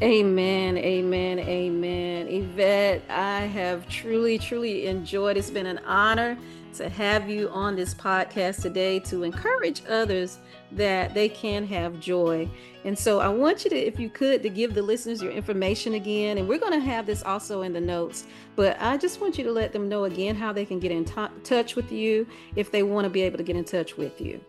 Amen, 0.00 0.78
amen, 0.78 1.40
amen. 1.40 2.28
Yvette, 2.28 3.02
I 3.10 3.40
have 3.40 3.88
truly, 3.88 4.38
truly 4.38 4.86
enjoyed. 4.86 5.36
It's 5.36 5.50
been 5.50 5.66
an 5.66 5.78
honor 5.78 6.38
to 6.74 6.88
have 6.88 7.28
you 7.28 7.48
on 7.48 7.74
this 7.74 7.94
podcast 7.94 8.62
today 8.62 9.00
to 9.00 9.24
encourage 9.24 9.82
others 9.88 10.38
that 10.70 11.14
they 11.14 11.28
can 11.28 11.66
have 11.66 11.98
joy. 11.98 12.48
And 12.84 12.96
so 12.96 13.18
I 13.18 13.26
want 13.26 13.64
you 13.64 13.70
to, 13.70 13.76
if 13.76 13.98
you 13.98 14.08
could, 14.08 14.40
to 14.44 14.48
give 14.48 14.72
the 14.74 14.82
listeners 14.82 15.20
your 15.20 15.32
information 15.32 15.94
again. 15.94 16.38
And 16.38 16.48
we're 16.48 16.60
going 16.60 16.78
to 16.78 16.78
have 16.78 17.04
this 17.04 17.24
also 17.24 17.62
in 17.62 17.72
the 17.72 17.80
notes. 17.80 18.24
But 18.54 18.76
I 18.80 18.98
just 18.98 19.20
want 19.20 19.36
you 19.36 19.42
to 19.42 19.52
let 19.52 19.72
them 19.72 19.88
know 19.88 20.04
again 20.04 20.36
how 20.36 20.52
they 20.52 20.64
can 20.64 20.78
get 20.78 20.92
in 20.92 21.06
t- 21.06 21.26
touch 21.42 21.74
with 21.74 21.90
you 21.90 22.24
if 22.54 22.70
they 22.70 22.84
want 22.84 23.04
to 23.04 23.10
be 23.10 23.22
able 23.22 23.38
to 23.38 23.44
get 23.44 23.56
in 23.56 23.64
touch 23.64 23.96
with 23.96 24.20
you. 24.20 24.40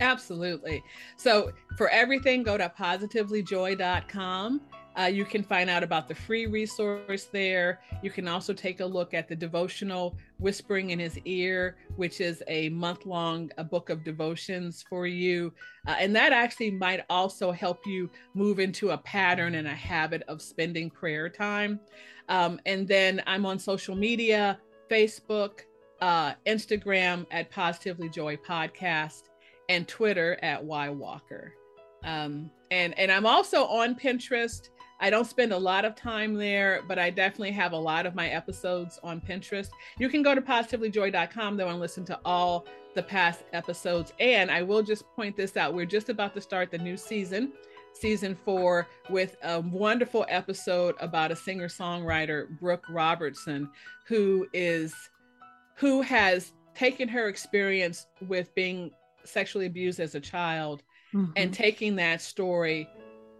Absolutely. 0.00 0.84
So 1.16 1.50
for 1.76 1.88
everything, 1.88 2.44
go 2.44 2.56
to 2.56 2.72
positivelyjoy.com 2.78 4.60
Uh, 4.98 5.04
you 5.04 5.24
can 5.24 5.42
find 5.42 5.68
out 5.68 5.82
about 5.82 6.08
the 6.08 6.14
free 6.14 6.46
resource 6.46 7.24
there. 7.32 7.80
You 8.02 8.10
can 8.10 8.28
also 8.28 8.52
take 8.52 8.80
a 8.80 8.86
look 8.86 9.12
at 9.12 9.28
the 9.28 9.34
devotional 9.34 10.16
Whispering 10.38 10.90
in 10.90 10.98
His 10.98 11.18
Ear, 11.24 11.76
which 11.96 12.20
is 12.20 12.42
a 12.46 12.68
month 12.68 13.06
long 13.06 13.50
a 13.58 13.64
book 13.64 13.90
of 13.90 14.04
devotions 14.04 14.84
for 14.88 15.06
you. 15.06 15.52
Uh, 15.86 15.96
and 15.98 16.14
that 16.14 16.32
actually 16.32 16.70
might 16.70 17.00
also 17.10 17.50
help 17.50 17.86
you 17.86 18.10
move 18.34 18.60
into 18.60 18.90
a 18.90 18.98
pattern 18.98 19.56
and 19.56 19.66
a 19.66 19.74
habit 19.74 20.22
of 20.28 20.40
spending 20.40 20.90
prayer 20.90 21.28
time. 21.28 21.80
Um, 22.28 22.60
and 22.66 22.86
then 22.86 23.22
I'm 23.26 23.46
on 23.46 23.58
social 23.58 23.96
media 23.96 24.58
Facebook, 24.90 25.60
uh, 26.00 26.34
Instagram 26.46 27.26
at 27.30 27.50
Positively 27.50 28.08
Joy 28.08 28.36
Podcast, 28.36 29.24
and 29.68 29.88
Twitter 29.88 30.38
at 30.42 30.62
Y 30.62 30.88
Walker. 30.88 31.54
Um, 32.04 32.50
and 32.70 32.96
and 32.98 33.10
I'm 33.10 33.26
also 33.26 33.64
on 33.64 33.94
Pinterest. 33.94 34.68
I 35.00 35.10
don't 35.10 35.26
spend 35.26 35.52
a 35.52 35.58
lot 35.58 35.84
of 35.84 35.94
time 35.94 36.34
there, 36.34 36.82
but 36.86 36.98
I 36.98 37.10
definitely 37.10 37.52
have 37.52 37.72
a 37.72 37.78
lot 37.78 38.06
of 38.06 38.14
my 38.14 38.28
episodes 38.28 38.98
on 39.02 39.20
Pinterest. 39.20 39.68
You 39.98 40.08
can 40.08 40.22
go 40.22 40.34
to 40.34 40.40
positivelyjoy.com 40.40 41.56
though 41.56 41.68
and 41.68 41.80
listen 41.80 42.04
to 42.06 42.18
all 42.24 42.66
the 42.94 43.02
past 43.02 43.44
episodes. 43.52 44.12
And 44.20 44.50
I 44.50 44.62
will 44.62 44.82
just 44.82 45.04
point 45.16 45.36
this 45.36 45.56
out: 45.56 45.74
we're 45.74 45.84
just 45.86 46.08
about 46.08 46.34
to 46.34 46.40
start 46.40 46.70
the 46.70 46.78
new 46.78 46.96
season 46.96 47.52
season 47.94 48.36
four 48.44 48.88
with 49.08 49.36
a 49.42 49.60
wonderful 49.60 50.26
episode 50.28 50.96
about 51.00 51.30
a 51.30 51.36
singer 51.36 51.68
songwriter, 51.68 52.48
Brooke 52.58 52.84
Robertson, 52.88 53.70
who 54.06 54.46
is 54.52 54.94
who 55.76 56.02
has 56.02 56.52
taken 56.74 57.08
her 57.08 57.28
experience 57.28 58.06
with 58.26 58.54
being 58.54 58.90
sexually 59.24 59.66
abused 59.66 60.00
as 60.00 60.14
a 60.14 60.20
child 60.20 60.82
mm-hmm. 61.12 61.32
and 61.36 61.52
taking 61.52 61.96
that 61.96 62.20
story 62.20 62.88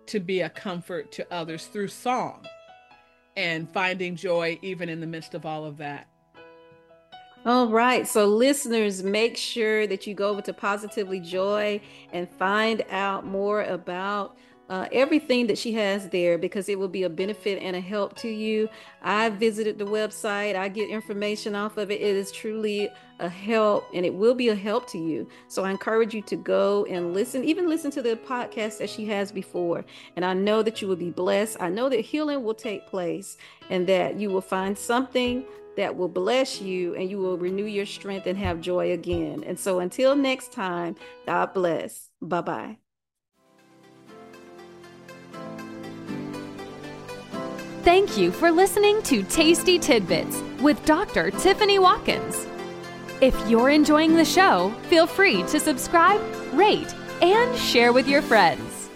to 0.06 0.20
be 0.20 0.40
a 0.40 0.48
comfort 0.48 1.12
to 1.12 1.26
others 1.32 1.66
through 1.66 1.88
song 1.88 2.46
and 3.36 3.68
finding 3.70 4.16
joy 4.16 4.58
even 4.62 4.88
in 4.88 5.00
the 5.00 5.06
midst 5.06 5.34
of 5.34 5.44
all 5.44 5.64
of 5.64 5.76
that. 5.78 6.06
All 7.46 7.68
right. 7.68 8.08
So, 8.08 8.24
listeners, 8.24 9.02
make 9.02 9.36
sure 9.36 9.86
that 9.86 10.06
you 10.06 10.14
go 10.14 10.30
over 10.30 10.40
to 10.42 10.54
Positively 10.54 11.20
Joy 11.20 11.82
and 12.10 12.26
find 12.38 12.82
out 12.90 13.26
more 13.26 13.64
about 13.64 14.38
uh, 14.70 14.86
everything 14.92 15.46
that 15.46 15.58
she 15.58 15.72
has 15.72 16.08
there 16.08 16.38
because 16.38 16.68
it 16.68 16.78
will 16.78 16.88
be 16.88 17.02
a 17.02 17.08
benefit 17.08 17.62
and 17.62 17.76
a 17.76 17.80
help 17.80 18.16
to 18.16 18.28
you. 18.28 18.68
I 19.02 19.28
visited 19.28 19.78
the 19.78 19.84
website, 19.84 20.56
I 20.56 20.68
get 20.68 20.88
information 20.88 21.54
off 21.54 21.76
of 21.76 21.90
it. 21.90 22.00
It 22.00 22.16
is 22.16 22.32
truly 22.32 22.88
a 23.20 23.28
help 23.28 23.86
and 23.94 24.06
it 24.06 24.14
will 24.14 24.34
be 24.34 24.48
a 24.48 24.54
help 24.54 24.88
to 24.90 24.98
you. 24.98 25.28
So 25.48 25.64
I 25.64 25.70
encourage 25.70 26.14
you 26.14 26.22
to 26.22 26.36
go 26.36 26.84
and 26.86 27.12
listen, 27.12 27.44
even 27.44 27.68
listen 27.68 27.90
to 27.92 28.02
the 28.02 28.16
podcast 28.16 28.78
that 28.78 28.90
she 28.90 29.04
has 29.06 29.30
before. 29.30 29.84
And 30.16 30.24
I 30.24 30.32
know 30.32 30.62
that 30.62 30.80
you 30.80 30.88
will 30.88 30.96
be 30.96 31.10
blessed. 31.10 31.58
I 31.60 31.68
know 31.68 31.88
that 31.88 32.00
healing 32.00 32.42
will 32.42 32.54
take 32.54 32.86
place 32.86 33.36
and 33.70 33.86
that 33.86 34.18
you 34.18 34.30
will 34.30 34.40
find 34.40 34.76
something 34.76 35.44
that 35.76 35.96
will 35.96 36.08
bless 36.08 36.60
you 36.60 36.94
and 36.94 37.10
you 37.10 37.18
will 37.18 37.36
renew 37.36 37.64
your 37.64 37.86
strength 37.86 38.26
and 38.26 38.38
have 38.38 38.60
joy 38.60 38.92
again. 38.92 39.44
And 39.44 39.58
so 39.58 39.80
until 39.80 40.16
next 40.16 40.52
time, 40.52 40.96
God 41.26 41.52
bless. 41.52 42.10
Bye 42.22 42.40
bye. 42.40 42.83
Thank 47.84 48.16
you 48.16 48.32
for 48.32 48.50
listening 48.50 49.02
to 49.02 49.22
Tasty 49.24 49.78
Tidbits 49.78 50.40
with 50.62 50.82
Dr. 50.86 51.30
Tiffany 51.30 51.78
Watkins. 51.78 52.46
If 53.20 53.38
you're 53.46 53.68
enjoying 53.68 54.16
the 54.16 54.24
show, 54.24 54.70
feel 54.84 55.06
free 55.06 55.42
to 55.42 55.60
subscribe, 55.60 56.18
rate, 56.54 56.94
and 57.20 57.54
share 57.54 57.92
with 57.92 58.08
your 58.08 58.22
friends. 58.22 58.88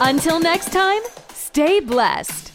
Until 0.00 0.40
next 0.40 0.72
time, 0.72 1.02
stay 1.32 1.78
blessed. 1.78 2.49